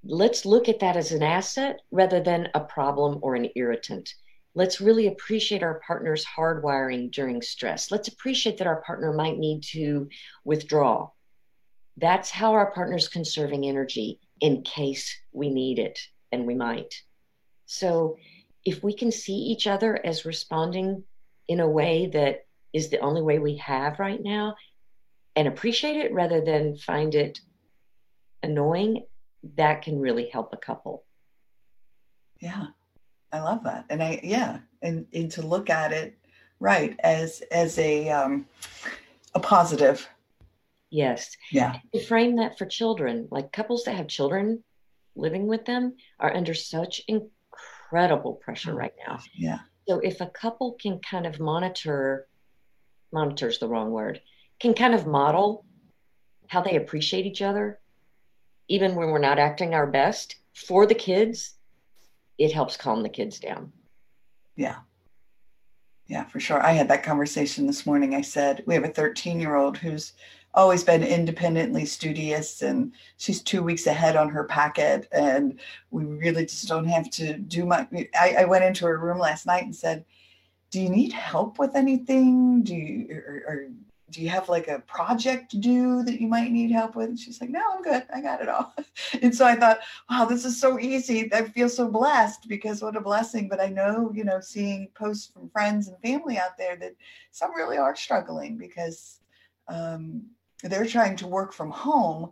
Let's 0.04 0.46
look 0.46 0.70
at 0.70 0.80
that 0.80 0.98
as 0.98 1.12
an 1.12 1.24
asset 1.24 1.80
rather 1.92 2.22
than 2.22 2.50
a 2.54 2.60
problem 2.60 3.20
or 3.22 3.36
an 3.36 3.50
irritant. 3.56 4.14
Let's 4.54 4.80
really 4.80 5.08
appreciate 5.08 5.64
our 5.64 5.82
partner's 5.86 6.26
hardwiring 6.26 7.12
during 7.12 7.42
stress. 7.42 7.92
Let's 7.92 8.08
appreciate 8.08 8.58
that 8.60 8.68
our 8.68 8.82
partner 8.84 9.12
might 9.12 9.38
need 9.38 9.64
to 9.72 10.08
withdraw. 10.44 11.10
That's 11.98 12.30
how 12.30 12.54
our 12.54 12.72
partner's 12.72 13.08
conserving 13.08 13.66
energy 13.66 14.20
in 14.42 14.64
case 14.64 15.14
we 15.32 15.50
need 15.50 15.80
it, 15.80 16.00
and 16.32 16.46
we 16.46 16.56
might. 16.56 16.94
So, 17.66 18.18
if 18.64 18.84
we 18.84 18.94
can 18.94 19.12
see 19.12 19.36
each 19.36 19.68
other 19.68 20.00
as 20.06 20.26
responding 20.26 21.04
in 21.48 21.60
a 21.60 21.70
way 21.70 22.08
that 22.08 22.46
is 22.74 22.90
the 22.90 23.00
only 23.00 23.22
way 23.22 23.40
we 23.40 23.58
have 23.58 24.00
right 24.00 24.22
now, 24.22 24.56
and 25.36 25.48
appreciate 25.48 25.98
it 25.98 26.14
rather 26.14 26.42
than 26.42 26.78
find 26.78 27.16
it 27.16 27.40
annoying, 28.44 29.06
that 29.58 29.82
can 29.82 30.00
really 30.00 30.30
help 30.30 30.54
a 30.54 30.58
couple. 30.58 31.04
Yeah. 32.40 32.68
I 33.32 33.42
love 33.42 33.64
that. 33.64 33.86
And 33.90 34.02
I 34.02 34.20
yeah, 34.24 34.60
and, 34.82 35.06
and 35.14 35.30
to 35.32 35.46
look 35.46 35.70
at 35.70 35.92
it 35.92 36.18
right 36.60 36.98
as 37.04 37.42
as 37.52 37.78
a 37.80 38.10
um 38.10 38.46
a 39.34 39.40
positive. 39.40 40.08
Yes. 40.90 41.36
Yeah. 41.52 41.76
To 41.94 42.00
frame 42.00 42.38
that 42.38 42.58
for 42.58 42.66
children, 42.66 43.28
like 43.32 43.52
couples 43.52 43.84
that 43.84 43.96
have 43.96 44.08
children 44.08 44.64
living 45.16 45.48
with 45.48 45.66
them 45.66 45.96
are 46.20 46.34
under 46.34 46.54
such 46.54 47.02
incredible 47.08 48.34
pressure 48.36 48.72
oh, 48.72 48.78
right 48.78 48.94
now. 49.06 49.20
Yeah. 49.34 49.60
So 49.88 50.00
if 50.00 50.22
a 50.22 50.28
couple 50.28 50.78
can 50.82 51.00
kind 51.00 51.26
of 51.26 51.40
monitor 51.40 52.28
monitors 53.12 53.60
the 53.60 53.68
wrong 53.68 53.92
word 53.92 54.22
can 54.60 54.74
kind 54.74 54.94
of 54.94 55.06
model 55.06 55.66
how 56.48 56.62
they 56.62 56.76
appreciate 56.76 57.26
each 57.26 57.42
other, 57.42 57.80
even 58.68 58.96
when 58.96 59.10
we're 59.10 59.20
not 59.20 59.40
acting 59.40 59.74
our 59.74 59.88
best 59.88 60.38
for 60.54 60.86
the 60.86 60.96
kids, 60.96 61.56
it 62.38 62.52
helps 62.52 62.78
calm 62.78 63.04
the 63.04 63.10
kids 63.10 63.40
down. 63.40 63.72
Yeah. 64.56 64.78
Yeah, 66.08 66.26
for 66.26 66.40
sure. 66.40 66.64
I 66.64 66.72
had 66.72 66.88
that 66.90 67.04
conversation 67.04 67.66
this 67.66 67.86
morning. 67.86 68.14
I 68.14 68.22
said, 68.22 68.64
we 68.68 68.76
have 68.76 68.84
a 68.84 68.90
13 68.90 69.40
year 69.40 69.56
old 69.56 69.78
who's 69.78 70.14
always 70.54 70.84
been 70.84 71.04
independently 71.04 71.86
studious 71.86 72.62
and 72.62 72.94
she's 73.18 73.42
two 73.42 73.62
weeks 73.62 73.88
ahead 73.88 74.16
on 74.16 74.30
her 74.30 74.46
packet. 74.46 75.08
And 75.12 75.60
we 75.92 76.06
really 76.06 76.46
just 76.46 76.68
don't 76.68 76.86
have 76.86 77.10
to 77.12 77.38
do 77.38 77.66
much. 77.66 77.90
I, 78.18 78.36
I 78.40 78.46
went 78.46 78.64
into 78.64 78.86
her 78.86 78.98
room 78.98 79.18
last 79.18 79.46
night 79.46 79.64
and 79.64 79.76
said, 79.76 80.06
do 80.70 80.80
you 80.80 80.90
need 80.90 81.12
help 81.12 81.60
with 81.60 81.76
anything? 81.76 82.64
Do 82.64 82.76
you, 82.76 83.08
or, 83.28 83.44
or 83.48 83.68
do 84.12 84.22
you 84.22 84.30
have 84.30 84.50
like 84.50 84.68
a 84.68 84.80
project 84.80 85.52
to 85.52 85.58
do 85.58 86.04
that 86.04 86.22
you 86.22 86.28
might 86.28 86.52
need 86.52 86.72
help 86.72 86.96
with? 86.96 87.10
And 87.10 87.20
she's 87.20 87.42
like, 87.42 87.50
no, 87.50 87.62
I'm 87.74 87.82
good. 87.82 88.04
I 88.14 88.22
got 88.22 88.42
it 88.42 88.50
all. 88.50 88.74
and 89.22 89.34
so 89.34 89.46
I 89.46 89.56
thought, 89.56 89.80
wow, 90.10 90.26
this 90.26 90.46
is 90.46 90.60
so 90.60 90.80
easy. 90.80 91.34
I 91.34 91.44
feel 91.44 91.70
so 91.70 91.88
blessed 91.88 92.48
because 92.48 92.84
what 92.84 92.96
a 92.96 93.02
blessing. 93.02 93.48
But 93.48 93.60
I 93.60 93.68
know, 93.68 94.12
you 94.14 94.24
know, 94.24 94.40
seeing 94.40 94.90
posts 94.94 95.32
from 95.34 95.50
friends 95.50 95.88
and 95.88 96.00
family 96.02 96.38
out 96.38 96.58
there 96.58 96.76
that 96.78 96.96
some 97.32 97.56
really 97.56 97.78
are 97.78 97.96
struggling 97.96 98.58
because 98.58 99.22
um, 99.68 100.24
they're 100.62 100.86
trying 100.86 101.16
to 101.18 101.28
work 101.28 101.52
from 101.52 101.72
home. 101.72 102.32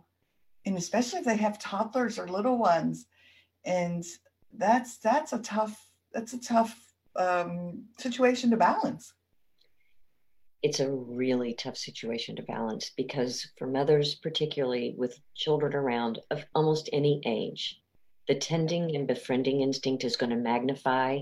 And 0.66 0.78
especially 0.78 1.18
if 1.18 1.24
they 1.24 1.36
have 1.36 1.58
toddlers 1.58 2.18
or 2.18 2.28
little 2.28 2.56
ones. 2.56 3.06
And 3.64 4.04
that's, 4.52 4.98
that's 4.98 5.32
a 5.32 5.38
tough, 5.40 5.90
that's 6.12 6.34
a 6.34 6.40
tough 6.40 6.94
um, 7.16 7.82
situation 7.98 8.50
to 8.50 8.56
balance 8.56 9.12
it's 10.64 10.80
a 10.80 10.90
really 10.90 11.52
tough 11.52 11.76
situation 11.76 12.34
to 12.34 12.42
balance 12.42 12.90
because 12.96 13.46
for 13.58 13.66
mothers 13.66 14.14
particularly 14.14 14.94
with 14.96 15.20
children 15.34 15.74
around 15.74 16.18
of 16.30 16.42
almost 16.54 16.88
any 16.90 17.20
age 17.26 17.82
the 18.28 18.34
tending 18.34 18.96
and 18.96 19.06
befriending 19.06 19.60
instinct 19.60 20.04
is 20.04 20.16
going 20.16 20.30
to 20.30 20.36
magnify 20.36 21.20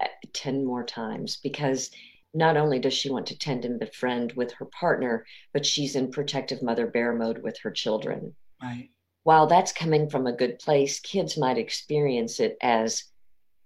uh, 0.00 0.06
10 0.32 0.64
more 0.64 0.84
times 0.84 1.38
because 1.42 1.90
not 2.32 2.56
only 2.56 2.78
does 2.78 2.94
she 2.94 3.10
want 3.10 3.26
to 3.26 3.38
tend 3.38 3.64
and 3.64 3.80
befriend 3.80 4.32
with 4.34 4.52
her 4.52 4.66
partner 4.66 5.26
but 5.52 5.66
she's 5.66 5.96
in 5.96 6.12
protective 6.12 6.62
mother 6.62 6.86
bear 6.86 7.12
mode 7.12 7.42
with 7.42 7.58
her 7.64 7.72
children. 7.72 8.32
Right. 8.62 8.90
While 9.24 9.48
that's 9.48 9.72
coming 9.72 10.08
from 10.08 10.28
a 10.28 10.36
good 10.36 10.60
place 10.60 11.00
kids 11.00 11.36
might 11.36 11.58
experience 11.58 12.38
it 12.38 12.56
as 12.62 13.02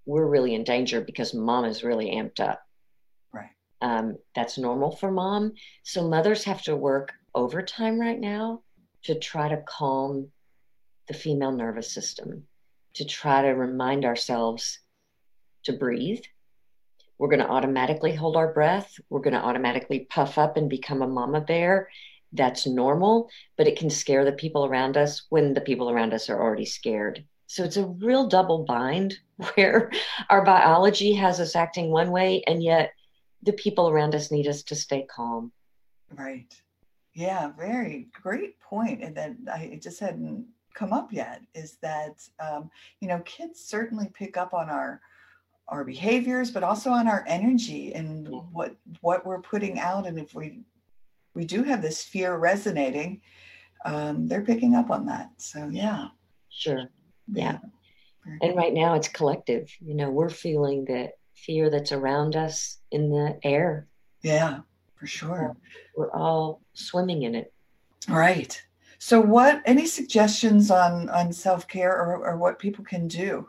we're 0.07 0.26
really 0.26 0.55
in 0.55 0.64
danger 0.64 1.02
because 1.02 1.35
mom 1.35 1.67
is 1.67 1.85
really 1.85 2.12
amped 2.12 2.40
up 2.40 2.62
um, 3.80 4.16
that's 4.35 4.58
normal 4.58 4.97
for 4.97 5.11
mom. 5.11 5.52
So 5.82 6.08
mothers 6.08 6.44
have 6.44 6.62
to 6.62 6.76
work 6.76 7.12
overtime 7.35 8.00
right 8.00 8.18
now 8.18 8.62
to 9.04 9.18
try 9.18 9.49
to 9.49 9.62
calm 9.66 10.28
the 11.06 11.14
female 11.14 11.52
nervous 11.52 11.92
system, 11.92 12.44
to 12.94 13.04
try 13.04 13.42
to 13.42 13.49
remind 13.49 14.04
ourselves 14.04 14.80
to 15.64 15.73
breathe. 15.73 16.23
We're 17.18 17.28
going 17.28 17.40
to 17.40 17.49
automatically 17.49 18.14
hold 18.14 18.37
our 18.37 18.52
breath. 18.52 18.94
We're 19.08 19.20
going 19.20 19.35
to 19.35 19.44
automatically 19.44 20.00
puff 20.11 20.38
up 20.38 20.56
and 20.56 20.68
become 20.68 21.02
a 21.02 21.08
mama 21.08 21.40
bear. 21.40 21.88
That's 22.32 22.66
normal, 22.66 23.30
but 23.56 23.66
it 23.66 23.78
can 23.78 23.90
scare 23.90 24.25
the 24.25 24.32
people 24.32 24.66
around 24.66 24.97
us 24.97 25.26
when 25.30 25.54
the 25.54 25.61
people 25.61 25.90
around 25.90 26.12
us 26.12 26.28
are 26.28 26.40
already 26.40 26.66
scared. 26.66 27.25
So 27.47 27.64
it's 27.64 27.78
a 27.78 27.87
real 27.87 28.28
double 28.28 28.64
bind 28.64 29.16
where 29.54 29.90
our 30.28 30.44
biology 30.44 31.14
has 31.14 31.40
us 31.40 31.56
acting 31.56 31.90
one 31.90 32.11
way, 32.11 32.42
and 32.47 32.62
yet 32.62 32.92
the 33.42 33.52
people 33.52 33.88
around 33.88 34.14
us 34.14 34.30
need 34.30 34.47
us 34.47 34.62
to 34.64 34.75
stay 34.75 35.07
calm. 35.09 35.52
Right. 36.14 36.54
Yeah, 37.14 37.50
very 37.57 38.09
great 38.12 38.61
point. 38.61 39.02
And 39.02 39.16
that 39.16 39.37
I 39.52 39.71
it 39.73 39.83
just 39.83 40.00
hadn't 40.00 40.47
come 40.75 40.92
up 40.92 41.12
yet 41.12 41.42
is 41.54 41.76
that 41.83 42.23
um, 42.38 42.71
you 43.00 43.09
know 43.09 43.21
kids 43.21 43.61
certainly 43.61 44.11
pick 44.14 44.37
up 44.37 44.54
on 44.54 44.71
our 44.71 45.00
our 45.68 45.85
behaviors, 45.85 46.50
but 46.50 46.62
also 46.62 46.90
on 46.90 47.09
our 47.09 47.25
energy 47.26 47.92
and 47.92 48.28
what 48.52 48.76
what 49.00 49.26
we're 49.26 49.42
putting 49.42 49.78
out. 49.78 50.07
And 50.07 50.18
if 50.18 50.35
we 50.35 50.61
we 51.35 51.45
do 51.45 51.62
have 51.62 51.83
this 51.83 52.02
fear 52.02 52.37
resonating, 52.37 53.21
um, 53.85 54.26
they're 54.26 54.45
picking 54.45 54.75
up 54.75 54.90
on 54.90 55.07
that. 55.07 55.30
So 55.37 55.68
yeah. 55.71 56.09
Sure. 56.49 56.88
Yeah. 57.33 57.59
yeah. 58.26 58.38
And 58.42 58.57
right 58.57 58.73
now 58.73 58.95
it's 58.95 59.09
collective. 59.09 59.71
You 59.80 59.95
know, 59.95 60.11
we're 60.11 60.30
feeling 60.30 60.85
that 60.87 61.12
fear 61.45 61.71
that's 61.71 61.92
around 61.92 62.37
us 62.37 62.78
in 62.90 63.11
the 63.11 63.38
air. 63.42 63.87
Yeah, 64.23 64.61
for 64.97 65.07
sure. 65.07 65.57
We're 65.97 66.12
all 66.12 66.61
swimming 66.75 67.23
in 67.23 67.35
it. 67.35 67.52
Right. 68.09 68.61
So 68.99 69.21
what 69.21 69.62
any 69.64 69.87
suggestions 69.87 70.71
on 70.71 71.09
on 71.11 71.33
self-care 71.33 71.92
or, 71.92 72.16
or 72.26 72.37
what 72.37 72.59
people 72.59 72.85
can 72.85 73.07
do? 73.07 73.49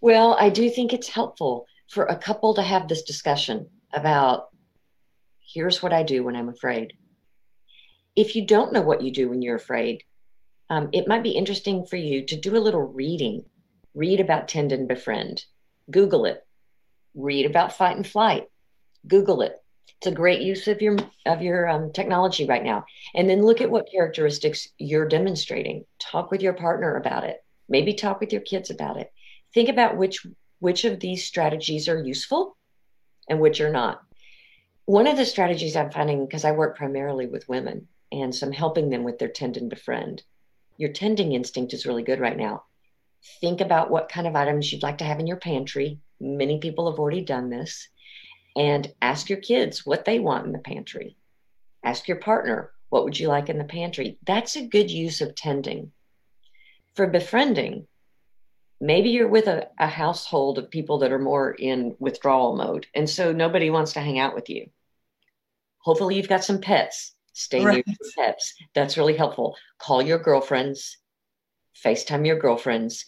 Well, 0.00 0.36
I 0.38 0.50
do 0.50 0.70
think 0.70 0.92
it's 0.92 1.08
helpful 1.08 1.66
for 1.88 2.04
a 2.04 2.16
couple 2.16 2.54
to 2.54 2.62
have 2.62 2.88
this 2.88 3.02
discussion 3.02 3.68
about 3.92 4.48
here's 5.40 5.82
what 5.82 5.92
I 5.92 6.02
do 6.02 6.24
when 6.24 6.36
I'm 6.36 6.48
afraid. 6.48 6.94
If 8.16 8.36
you 8.36 8.46
don't 8.46 8.72
know 8.72 8.82
what 8.82 9.02
you 9.02 9.10
do 9.10 9.28
when 9.28 9.42
you're 9.42 9.56
afraid, 9.56 10.04
um, 10.70 10.88
it 10.92 11.08
might 11.08 11.22
be 11.22 11.30
interesting 11.30 11.84
for 11.84 11.96
you 11.96 12.24
to 12.26 12.36
do 12.36 12.56
a 12.56 12.64
little 12.64 12.82
reading. 12.82 13.44
Read 13.94 14.20
about 14.20 14.48
tend 14.48 14.72
and 14.72 14.88
befriend. 14.88 15.44
Google 15.90 16.24
it. 16.24 16.44
Read 17.14 17.46
about 17.46 17.76
fight 17.76 17.96
and 17.96 18.06
flight. 18.06 18.48
Google 19.06 19.42
it. 19.42 19.60
It's 19.98 20.06
a 20.06 20.12
great 20.12 20.42
use 20.42 20.66
of 20.68 20.82
your 20.82 20.96
of 21.24 21.42
your 21.42 21.68
um, 21.68 21.92
technology 21.92 22.46
right 22.46 22.62
now. 22.62 22.84
And 23.14 23.28
then 23.28 23.42
look 23.42 23.60
at 23.60 23.70
what 23.70 23.90
characteristics 23.90 24.68
you're 24.78 25.08
demonstrating. 25.08 25.84
Talk 25.98 26.30
with 26.30 26.42
your 26.42 26.52
partner 26.52 26.96
about 26.96 27.24
it. 27.24 27.42
Maybe 27.68 27.94
talk 27.94 28.20
with 28.20 28.32
your 28.32 28.42
kids 28.42 28.70
about 28.70 28.98
it. 28.98 29.12
think 29.54 29.68
about 29.68 29.96
which 29.96 30.26
which 30.58 30.84
of 30.84 31.00
these 31.00 31.24
strategies 31.24 31.88
are 31.88 32.02
useful 32.02 32.56
and 33.28 33.40
which 33.40 33.60
are 33.60 33.70
not. 33.70 34.02
One 34.86 35.06
of 35.06 35.16
the 35.16 35.24
strategies 35.24 35.76
I'm 35.76 35.90
finding, 35.90 36.26
because 36.26 36.44
I 36.44 36.52
work 36.52 36.76
primarily 36.76 37.26
with 37.26 37.48
women 37.48 37.88
and 38.12 38.34
so 38.34 38.46
I'm 38.46 38.52
helping 38.52 38.90
them 38.90 39.04
with 39.04 39.18
their 39.18 39.28
tend 39.28 39.56
and 39.56 39.70
befriend. 39.70 40.22
Your 40.76 40.92
tending 40.92 41.32
instinct 41.32 41.72
is 41.72 41.86
really 41.86 42.02
good 42.02 42.20
right 42.20 42.36
now. 42.36 42.64
Think 43.40 43.60
about 43.60 43.90
what 43.90 44.08
kind 44.08 44.26
of 44.26 44.36
items 44.36 44.72
you'd 44.72 44.82
like 44.82 44.98
to 44.98 45.04
have 45.04 45.20
in 45.20 45.26
your 45.26 45.38
pantry. 45.38 45.98
Many 46.20 46.58
people 46.58 46.90
have 46.90 46.98
already 46.98 47.22
done 47.22 47.50
this. 47.50 47.88
And 48.56 48.92
ask 49.02 49.28
your 49.28 49.40
kids 49.40 49.84
what 49.84 50.04
they 50.04 50.18
want 50.18 50.46
in 50.46 50.52
the 50.52 50.58
pantry. 50.58 51.16
Ask 51.82 52.06
your 52.06 52.18
partner, 52.18 52.70
what 52.88 53.04
would 53.04 53.18
you 53.18 53.28
like 53.28 53.48
in 53.48 53.58
the 53.58 53.64
pantry? 53.64 54.18
That's 54.24 54.56
a 54.56 54.66
good 54.66 54.90
use 54.90 55.20
of 55.20 55.34
tending. 55.34 55.90
For 56.94 57.08
befriending, 57.08 57.88
maybe 58.80 59.10
you're 59.10 59.28
with 59.28 59.48
a, 59.48 59.68
a 59.78 59.88
household 59.88 60.58
of 60.58 60.70
people 60.70 60.98
that 60.98 61.10
are 61.10 61.18
more 61.18 61.52
in 61.52 61.96
withdrawal 61.98 62.54
mode. 62.56 62.86
And 62.94 63.10
so 63.10 63.32
nobody 63.32 63.70
wants 63.70 63.94
to 63.94 64.00
hang 64.00 64.18
out 64.20 64.34
with 64.34 64.48
you. 64.48 64.70
Hopefully, 65.78 66.14
you've 66.14 66.28
got 66.28 66.44
some 66.44 66.60
pets. 66.60 67.14
Stay 67.32 67.64
right. 67.64 67.74
near 67.74 67.96
your 68.00 68.10
pets. 68.16 68.54
That's 68.74 68.96
really 68.96 69.16
helpful. 69.16 69.56
Call 69.78 70.00
your 70.00 70.18
girlfriends, 70.18 70.98
FaceTime 71.84 72.24
your 72.24 72.38
girlfriends. 72.38 73.04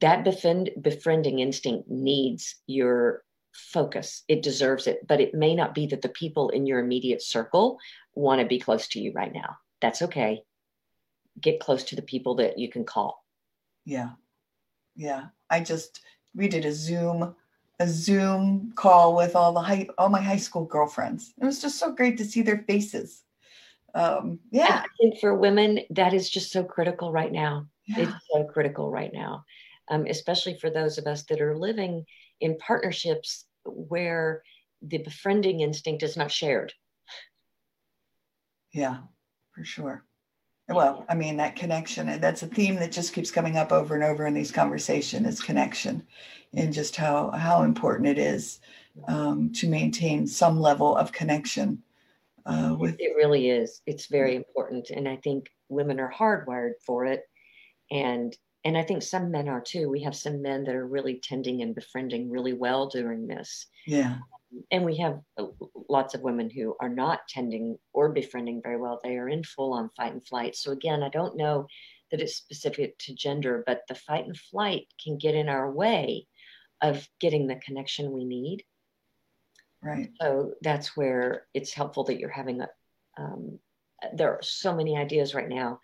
That 0.00 0.24
befriend, 0.24 0.70
befriending 0.80 1.40
instinct 1.40 1.88
needs 1.88 2.56
your 2.66 3.24
focus. 3.52 4.22
It 4.28 4.42
deserves 4.42 4.86
it, 4.86 5.06
but 5.06 5.20
it 5.20 5.34
may 5.34 5.54
not 5.54 5.74
be 5.74 5.86
that 5.88 6.02
the 6.02 6.08
people 6.08 6.48
in 6.50 6.66
your 6.66 6.80
immediate 6.80 7.22
circle 7.22 7.78
want 8.14 8.40
to 8.40 8.46
be 8.46 8.58
close 8.58 8.88
to 8.88 9.00
you 9.00 9.12
right 9.12 9.32
now. 9.32 9.56
That's 9.80 10.02
okay. 10.02 10.42
Get 11.40 11.60
close 11.60 11.84
to 11.84 11.96
the 11.96 12.02
people 12.02 12.36
that 12.36 12.58
you 12.58 12.68
can 12.68 12.84
call. 12.84 13.24
Yeah. 13.84 14.10
Yeah. 14.96 15.26
I 15.50 15.60
just 15.60 16.00
we 16.34 16.48
did 16.48 16.64
a 16.64 16.72
Zoom 16.72 17.34
a 17.80 17.88
Zoom 17.88 18.72
call 18.76 19.16
with 19.16 19.34
all 19.34 19.52
the 19.52 19.60
high 19.60 19.88
all 19.98 20.08
my 20.08 20.20
high 20.20 20.36
school 20.36 20.64
girlfriends. 20.64 21.34
It 21.40 21.44
was 21.44 21.60
just 21.60 21.78
so 21.78 21.92
great 21.92 22.16
to 22.18 22.24
see 22.24 22.42
their 22.42 22.64
faces. 22.68 23.22
Um, 23.94 24.38
yeah. 24.50 24.82
I 24.84 24.86
think 25.00 25.18
for 25.18 25.34
women, 25.34 25.80
that 25.90 26.14
is 26.14 26.30
just 26.30 26.52
so 26.52 26.64
critical 26.64 27.12
right 27.12 27.32
now. 27.32 27.66
Yeah. 27.86 28.04
It's 28.04 28.12
so 28.32 28.44
critical 28.44 28.90
right 28.90 29.12
now, 29.12 29.44
um, 29.88 30.06
especially 30.06 30.58
for 30.58 30.70
those 30.70 30.98
of 30.98 31.06
us 31.06 31.24
that 31.24 31.40
are 31.40 31.56
living 31.56 32.04
in 32.40 32.58
partnerships 32.58 33.46
where 33.64 34.42
the 34.82 34.98
befriending 34.98 35.60
instinct 35.60 36.02
is 36.02 36.16
not 36.16 36.30
shared. 36.30 36.72
Yeah, 38.72 38.98
for 39.54 39.64
sure. 39.64 40.04
Well, 40.68 41.04
I 41.08 41.14
mean, 41.14 41.36
that 41.36 41.56
connection, 41.56 42.08
and 42.08 42.22
that's 42.22 42.42
a 42.42 42.46
theme 42.46 42.76
that 42.76 42.92
just 42.92 43.12
keeps 43.12 43.30
coming 43.30 43.56
up 43.56 43.72
over 43.72 43.94
and 43.94 44.04
over 44.04 44.26
in 44.26 44.34
these 44.34 44.50
conversations 44.50 45.26
is 45.26 45.40
connection 45.40 46.06
and 46.54 46.72
just 46.72 46.96
how, 46.96 47.30
how 47.30 47.62
important 47.62 48.08
it 48.08 48.18
is 48.18 48.60
um, 49.08 49.52
to 49.54 49.68
maintain 49.68 50.26
some 50.26 50.60
level 50.60 50.96
of 50.96 51.12
connection 51.12 51.82
uh, 52.46 52.74
with. 52.78 52.96
It 52.98 53.14
really 53.16 53.50
is. 53.50 53.82
It's 53.86 54.06
very 54.06 54.36
important. 54.36 54.90
And 54.90 55.08
I 55.08 55.16
think 55.16 55.50
women 55.68 56.00
are 56.00 56.12
hardwired 56.12 56.74
for 56.84 57.06
it. 57.06 57.24
And 57.90 58.34
and 58.64 58.78
I 58.78 58.82
think 58.82 59.02
some 59.02 59.30
men 59.30 59.48
are 59.48 59.60
too. 59.60 59.88
We 59.88 60.02
have 60.02 60.14
some 60.14 60.40
men 60.40 60.64
that 60.64 60.74
are 60.74 60.86
really 60.86 61.20
tending 61.22 61.62
and 61.62 61.74
befriending 61.74 62.30
really 62.30 62.52
well 62.52 62.88
during 62.88 63.26
this. 63.26 63.66
Yeah. 63.86 64.18
And 64.70 64.84
we 64.84 64.96
have 64.98 65.20
uh, 65.38 65.46
lots 65.88 66.14
of 66.14 66.20
women 66.20 66.48
who 66.50 66.76
are 66.80 66.88
not 66.88 67.26
tending 67.28 67.78
or 67.92 68.10
befriending 68.10 68.60
very 68.62 68.76
well. 68.76 69.00
They 69.02 69.16
are 69.16 69.28
in 69.28 69.42
full 69.42 69.72
on 69.72 69.90
fight 69.96 70.12
and 70.12 70.26
flight. 70.26 70.54
So, 70.56 70.70
again, 70.70 71.02
I 71.02 71.08
don't 71.08 71.36
know 71.36 71.66
that 72.10 72.20
it's 72.20 72.36
specific 72.36 72.98
to 72.98 73.14
gender, 73.14 73.64
but 73.66 73.82
the 73.88 73.94
fight 73.94 74.26
and 74.26 74.36
flight 74.36 74.86
can 75.02 75.16
get 75.16 75.34
in 75.34 75.48
our 75.48 75.70
way 75.70 76.26
of 76.82 77.08
getting 77.18 77.46
the 77.46 77.56
connection 77.56 78.12
we 78.12 78.24
need. 78.24 78.64
Right. 79.82 80.10
So, 80.20 80.52
that's 80.60 80.96
where 80.96 81.46
it's 81.54 81.72
helpful 81.72 82.04
that 82.04 82.20
you're 82.20 82.28
having 82.28 82.60
a, 82.60 82.68
um, 83.16 83.58
there 84.14 84.34
are 84.34 84.42
so 84.42 84.74
many 84.76 84.98
ideas 84.98 85.34
right 85.34 85.48
now 85.48 85.80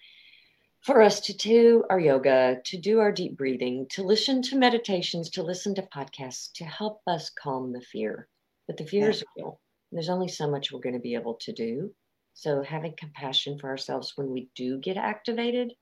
for 0.83 1.03
us 1.03 1.21
to 1.21 1.37
do 1.37 1.85
our 1.91 2.01
yoga, 2.01 2.61
to 2.65 2.79
do 2.79 3.01
our 3.01 3.13
deep 3.13 3.37
breathing, 3.37 3.87
to 3.91 4.03
listen 4.03 4.43
to 4.43 4.57
meditations, 4.57 5.31
to 5.31 5.43
listen 5.43 5.75
to 5.75 5.83
podcasts 5.83 6.53
to 6.55 6.65
help 6.65 7.01
us 7.07 7.31
calm 7.31 7.73
the 7.73 7.81
fear. 7.81 8.29
But 8.67 8.77
the 8.77 8.87
fear 8.87 9.11
is 9.11 9.25
real. 9.37 9.61
There's 9.93 10.09
only 10.09 10.29
so 10.29 10.51
much 10.51 10.71
we're 10.71 10.81
going 10.81 10.95
to 10.95 11.01
be 11.01 11.15
able 11.15 11.35
to 11.35 11.53
do. 11.53 11.93
So 12.35 12.63
having 12.63 12.95
compassion 12.97 13.59
for 13.59 13.69
ourselves 13.69 14.13
when 14.17 14.31
we 14.31 14.49
do 14.55 14.79
get 14.79 14.97
activated 14.97 15.73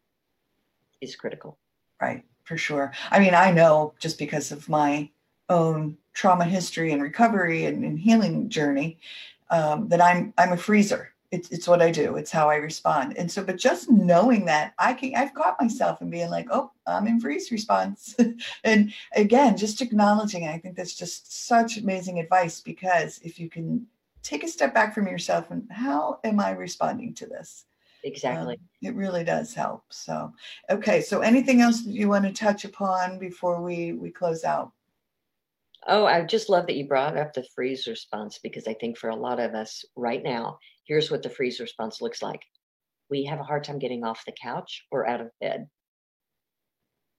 is 1.01 1.17
critical. 1.17 1.59
Right, 2.01 2.25
for 2.45 2.57
sure. 2.57 2.93
I 3.11 3.19
mean, 3.19 3.35
I 3.35 3.51
know 3.51 3.95
just 3.99 4.19
because 4.19 4.53
of 4.53 4.69
my 4.69 5.11
own 5.49 5.99
trauma 6.15 6.45
history 6.45 6.93
and 6.93 7.03
recovery 7.03 7.67
and, 7.67 7.85
and 7.85 7.99
healing 7.99 8.49
journey 8.49 8.99
um, 9.51 9.89
that 9.89 10.01
I'm 10.01 10.33
I'm 10.39 10.53
a 10.53 10.57
freezer 10.57 11.13
it's, 11.31 11.51
it's 11.51 11.69
what 11.69 11.83
I 11.83 11.91
do. 11.91 12.17
It's 12.17 12.31
how 12.31 12.49
I 12.49 12.57
respond. 12.57 13.17
And 13.17 13.31
so, 13.31 13.43
but 13.43 13.57
just 13.57 13.91
knowing 13.91 14.45
that 14.47 14.75
I 14.79 14.95
can, 14.95 15.15
I've 15.15 15.35
caught 15.35 15.61
myself 15.61 16.01
and 16.01 16.11
being 16.11 16.31
like, 16.31 16.49
oh, 16.51 16.73
I'm 16.87 17.07
in 17.07 17.21
freeze 17.21 17.51
response. 17.51 18.17
and 18.65 18.93
again, 19.15 19.57
just 19.57 19.81
acknowledging, 19.81 20.47
I 20.47 20.59
think 20.59 20.77
that's 20.77 20.95
just 20.95 21.47
such 21.47 21.79
amazing 21.79 22.21
advice 22.21 22.61
because 22.61 23.21
if 23.23 23.39
you 23.39 23.49
can 23.49 23.87
take 24.23 24.45
a 24.45 24.49
step 24.49 24.75
back 24.75 24.95
from 24.95 25.07
yourself 25.07 25.51
and 25.51 25.67
how 25.71 26.21
am 26.25 26.41
I 26.41 26.51
responding 26.51 27.15
to 27.15 27.27
this? 27.27 27.65
Exactly. 28.05 28.55
Um, 28.55 28.61
it 28.83 28.95
really 28.95 29.25
does 29.25 29.53
help. 29.53 29.85
So, 29.91 30.33
okay. 30.71 31.01
So 31.01 31.21
anything 31.21 31.61
else 31.61 31.83
that 31.83 31.93
you 31.93 32.09
want 32.09 32.25
to 32.25 32.33
touch 32.33 32.65
upon 32.65 33.19
before 33.19 33.61
we, 33.63 33.93
we 33.93 34.11
close 34.11 34.45
out? 34.45 34.73
Oh, 35.89 36.05
I 36.05 36.23
just 36.23 36.49
love 36.49 36.67
that 36.67 36.77
you 36.77 36.87
brought 36.87 37.17
up 37.17 37.33
the 37.33 37.47
freeze 37.55 37.87
response 37.87 38.39
because 38.39 38.67
I 38.67 38.75
think 38.75 38.99
for 38.99 39.11
a 39.11 39.17
lot 39.17 39.39
of 39.39 39.55
us 39.55 39.85
right 39.95 40.23
now, 40.23 40.59
here's 40.87 41.11
what 41.11 41.23
the 41.23 41.31
freeze 41.31 41.61
response 41.61 42.01
looks 42.01 42.23
like. 42.23 42.41
We 43.11 43.25
have 43.25 43.41
a 43.41 43.45
hard 43.45 43.65
time 43.65 43.79
getting 43.79 44.05
off 44.05 44.25
the 44.27 44.35
couch 44.41 44.85
or 44.91 45.09
out 45.09 45.21
of 45.21 45.31
bed. 45.41 45.69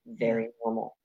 Very 0.06 0.50
normal. 0.64 0.98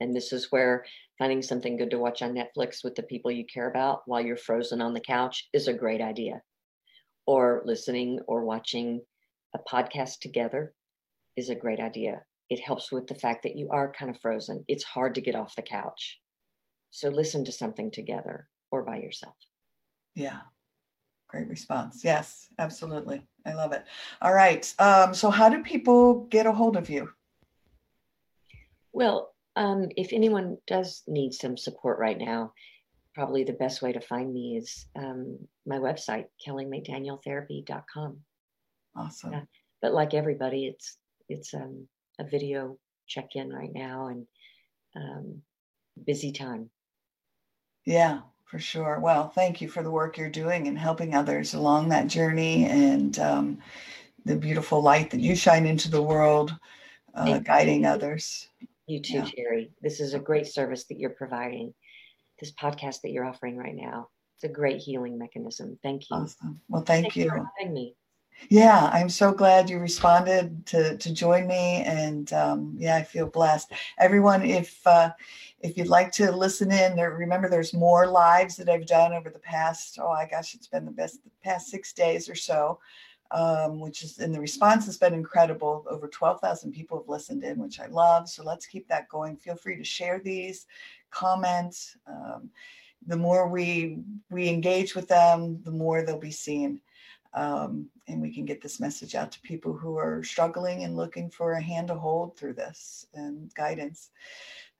And 0.00 0.14
this 0.14 0.32
is 0.32 0.50
where 0.50 0.84
finding 1.18 1.42
something 1.42 1.76
good 1.76 1.90
to 1.90 1.98
watch 1.98 2.22
on 2.22 2.34
Netflix 2.34 2.82
with 2.82 2.94
the 2.94 3.04
people 3.04 3.30
you 3.30 3.44
care 3.46 3.68
about 3.68 4.02
while 4.06 4.20
you're 4.20 4.36
frozen 4.36 4.80
on 4.80 4.94
the 4.94 5.00
couch 5.00 5.48
is 5.52 5.68
a 5.68 5.74
great 5.74 6.00
idea. 6.00 6.42
Or 7.26 7.62
listening 7.64 8.20
or 8.26 8.44
watching 8.44 9.00
a 9.54 9.58
podcast 9.58 10.18
together 10.20 10.74
is 11.36 11.50
a 11.50 11.54
great 11.54 11.78
idea. 11.78 12.22
It 12.50 12.60
helps 12.60 12.90
with 12.90 13.06
the 13.06 13.14
fact 13.14 13.44
that 13.44 13.56
you 13.56 13.68
are 13.70 13.92
kind 13.92 14.10
of 14.10 14.20
frozen. 14.20 14.64
It's 14.66 14.84
hard 14.84 15.14
to 15.14 15.20
get 15.20 15.36
off 15.36 15.56
the 15.56 15.62
couch. 15.62 16.18
So 16.90 17.08
listen 17.08 17.44
to 17.44 17.52
something 17.52 17.90
together 17.90 18.48
or 18.70 18.82
by 18.82 18.96
yourself. 18.96 19.36
Yeah. 20.14 20.40
Great 21.32 21.48
response. 21.48 22.04
Yes, 22.04 22.50
absolutely. 22.58 23.26
I 23.46 23.54
love 23.54 23.72
it. 23.72 23.86
All 24.20 24.34
right. 24.34 24.72
Um, 24.78 25.14
so, 25.14 25.30
how 25.30 25.48
do 25.48 25.62
people 25.62 26.26
get 26.26 26.44
a 26.44 26.52
hold 26.52 26.76
of 26.76 26.90
you? 26.90 27.08
Well, 28.92 29.32
um, 29.56 29.88
if 29.96 30.12
anyone 30.12 30.58
does 30.66 31.02
need 31.08 31.32
some 31.32 31.56
support 31.56 31.98
right 31.98 32.18
now, 32.18 32.52
probably 33.14 33.44
the 33.44 33.54
best 33.54 33.80
way 33.80 33.94
to 33.94 34.00
find 34.00 34.30
me 34.30 34.58
is 34.58 34.84
um, 34.94 35.38
my 35.66 35.78
website, 35.78 36.26
kellymcdanieltherapy.com. 36.46 38.18
Awesome. 38.94 39.32
Yeah. 39.32 39.42
But 39.80 39.94
like 39.94 40.12
everybody, 40.12 40.66
it's 40.66 40.98
it's 41.30 41.54
um, 41.54 41.88
a 42.20 42.24
video 42.24 42.76
check-in 43.06 43.48
right 43.48 43.72
now 43.72 44.08
and 44.08 44.26
um, 44.96 45.40
busy 46.06 46.30
time. 46.30 46.68
Yeah, 47.86 48.20
for 48.52 48.58
sure. 48.58 49.00
Well, 49.00 49.30
thank 49.30 49.62
you 49.62 49.68
for 49.68 49.82
the 49.82 49.90
work 49.90 50.18
you're 50.18 50.28
doing 50.28 50.68
and 50.68 50.78
helping 50.78 51.14
others 51.14 51.54
along 51.54 51.88
that 51.88 52.06
journey 52.06 52.66
and 52.66 53.18
um, 53.18 53.58
the 54.26 54.36
beautiful 54.36 54.82
light 54.82 55.10
that 55.12 55.20
you 55.20 55.34
shine 55.34 55.64
into 55.64 55.90
the 55.90 56.02
world, 56.02 56.54
uh, 57.14 57.38
guiding 57.38 57.86
others. 57.86 58.48
You 58.86 59.00
too, 59.00 59.14
yeah. 59.14 59.24
Teri. 59.24 59.70
This 59.80 60.00
is 60.00 60.12
a 60.12 60.18
great 60.18 60.46
service 60.46 60.84
that 60.88 60.98
you're 60.98 61.08
providing. 61.08 61.72
This 62.40 62.52
podcast 62.52 63.00
that 63.00 63.12
you're 63.12 63.24
offering 63.24 63.56
right 63.56 63.74
now. 63.74 64.10
It's 64.36 64.44
a 64.44 64.52
great 64.52 64.82
healing 64.82 65.16
mechanism. 65.16 65.78
Thank 65.82 66.10
you. 66.10 66.16
Awesome. 66.16 66.60
Well, 66.68 66.82
thank, 66.82 67.04
thank 67.04 67.16
you. 67.16 67.30
for 67.30 67.50
having 67.58 67.72
me. 67.72 67.96
Yeah, 68.48 68.90
I'm 68.92 69.08
so 69.08 69.32
glad 69.32 69.70
you 69.70 69.78
responded 69.78 70.66
to 70.66 70.96
to 70.98 71.12
join 71.14 71.46
me, 71.46 71.82
and 71.86 72.30
um, 72.32 72.74
yeah, 72.78 72.96
I 72.96 73.02
feel 73.02 73.26
blessed. 73.26 73.72
Everyone, 73.98 74.42
if 74.44 74.84
uh, 74.86 75.10
if 75.60 75.76
you'd 75.76 75.86
like 75.88 76.10
to 76.12 76.30
listen 76.32 76.70
in, 76.72 76.96
there 76.96 77.12
remember 77.12 77.48
there's 77.48 77.72
more 77.72 78.06
lives 78.06 78.56
that 78.56 78.68
I've 78.68 78.86
done 78.86 79.12
over 79.12 79.30
the 79.30 79.38
past. 79.38 79.98
Oh 80.00 80.08
my 80.12 80.26
gosh, 80.28 80.54
it's 80.54 80.66
been 80.66 80.84
the 80.84 80.90
best 80.90 81.22
the 81.24 81.30
past 81.44 81.68
six 81.68 81.92
days 81.92 82.28
or 82.28 82.34
so, 82.34 82.80
um, 83.30 83.80
which 83.80 84.02
is 84.02 84.18
and 84.18 84.34
the 84.34 84.40
response 84.40 84.86
has 84.86 84.98
been 84.98 85.14
incredible. 85.14 85.84
Over 85.88 86.08
twelve 86.08 86.40
thousand 86.40 86.72
people 86.72 86.98
have 86.98 87.08
listened 87.08 87.44
in, 87.44 87.58
which 87.58 87.80
I 87.80 87.86
love. 87.86 88.28
So 88.28 88.42
let's 88.42 88.66
keep 88.66 88.88
that 88.88 89.08
going. 89.08 89.36
Feel 89.36 89.56
free 89.56 89.76
to 89.76 89.84
share 89.84 90.18
these, 90.18 90.66
comment. 91.10 91.76
Um, 92.08 92.50
the 93.06 93.16
more 93.16 93.48
we 93.48 93.98
we 94.30 94.48
engage 94.48 94.94
with 94.94 95.08
them, 95.08 95.62
the 95.64 95.70
more 95.72 96.02
they'll 96.02 96.18
be 96.18 96.30
seen 96.32 96.80
um, 97.34 97.88
and 98.08 98.20
we 98.20 98.32
can 98.32 98.44
get 98.44 98.60
this 98.60 98.80
message 98.80 99.14
out 99.14 99.32
to 99.32 99.40
people 99.40 99.72
who 99.72 99.96
are 99.96 100.22
struggling 100.22 100.84
and 100.84 100.96
looking 100.96 101.30
for 101.30 101.52
a 101.52 101.62
hand 101.62 101.88
to 101.88 101.94
hold 101.94 102.36
through 102.36 102.54
this 102.54 103.06
and 103.14 103.52
guidance. 103.54 104.10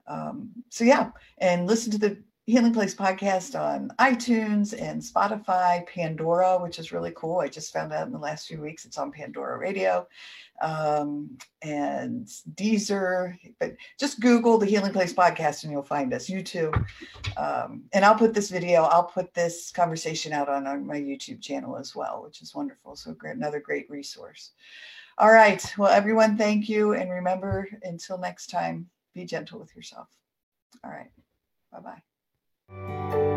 Um, 0.06 0.50
so 0.68 0.84
yeah, 0.84 1.10
and 1.38 1.66
listen 1.66 1.92
to 1.92 1.98
the 1.98 2.18
Healing 2.46 2.72
Place 2.72 2.92
podcast 2.92 3.58
on 3.58 3.90
iTunes 4.00 4.74
and 4.76 5.00
Spotify, 5.00 5.86
Pandora, 5.86 6.58
which 6.60 6.80
is 6.80 6.90
really 6.90 7.12
cool. 7.14 7.38
I 7.38 7.46
just 7.46 7.72
found 7.72 7.92
out 7.92 8.08
in 8.08 8.12
the 8.12 8.18
last 8.18 8.48
few 8.48 8.60
weeks 8.60 8.84
it's 8.84 8.98
on 8.98 9.12
Pandora 9.12 9.58
Radio 9.58 10.08
um, 10.60 11.38
and 11.62 12.26
Deezer. 12.54 13.38
But 13.60 13.76
just 13.98 14.18
Google 14.18 14.58
the 14.58 14.66
Healing 14.66 14.92
Place 14.92 15.12
podcast 15.12 15.62
and 15.62 15.72
you'll 15.72 15.84
find 15.84 16.12
us. 16.12 16.28
YouTube. 16.28 16.74
Um, 17.36 17.84
and 17.92 18.04
I'll 18.04 18.16
put 18.16 18.34
this 18.34 18.50
video, 18.50 18.82
I'll 18.82 19.04
put 19.04 19.32
this 19.34 19.70
conversation 19.70 20.32
out 20.32 20.48
on, 20.48 20.66
on 20.66 20.84
my 20.84 20.96
YouTube 20.96 21.40
channel 21.40 21.76
as 21.76 21.94
well, 21.94 22.24
which 22.24 22.42
is 22.42 22.56
wonderful. 22.56 22.96
So 22.96 23.12
great, 23.12 23.36
another 23.36 23.60
great 23.60 23.88
resource. 23.88 24.50
All 25.18 25.30
right. 25.30 25.64
Well, 25.78 25.92
everyone, 25.92 26.36
thank 26.36 26.68
you. 26.68 26.94
And 26.94 27.08
remember, 27.08 27.68
until 27.84 28.18
next 28.18 28.48
time, 28.48 28.88
be 29.14 29.24
gentle 29.24 29.60
with 29.60 29.76
yourself. 29.76 30.08
All 30.82 30.90
right. 30.90 31.10
Música 32.68 33.31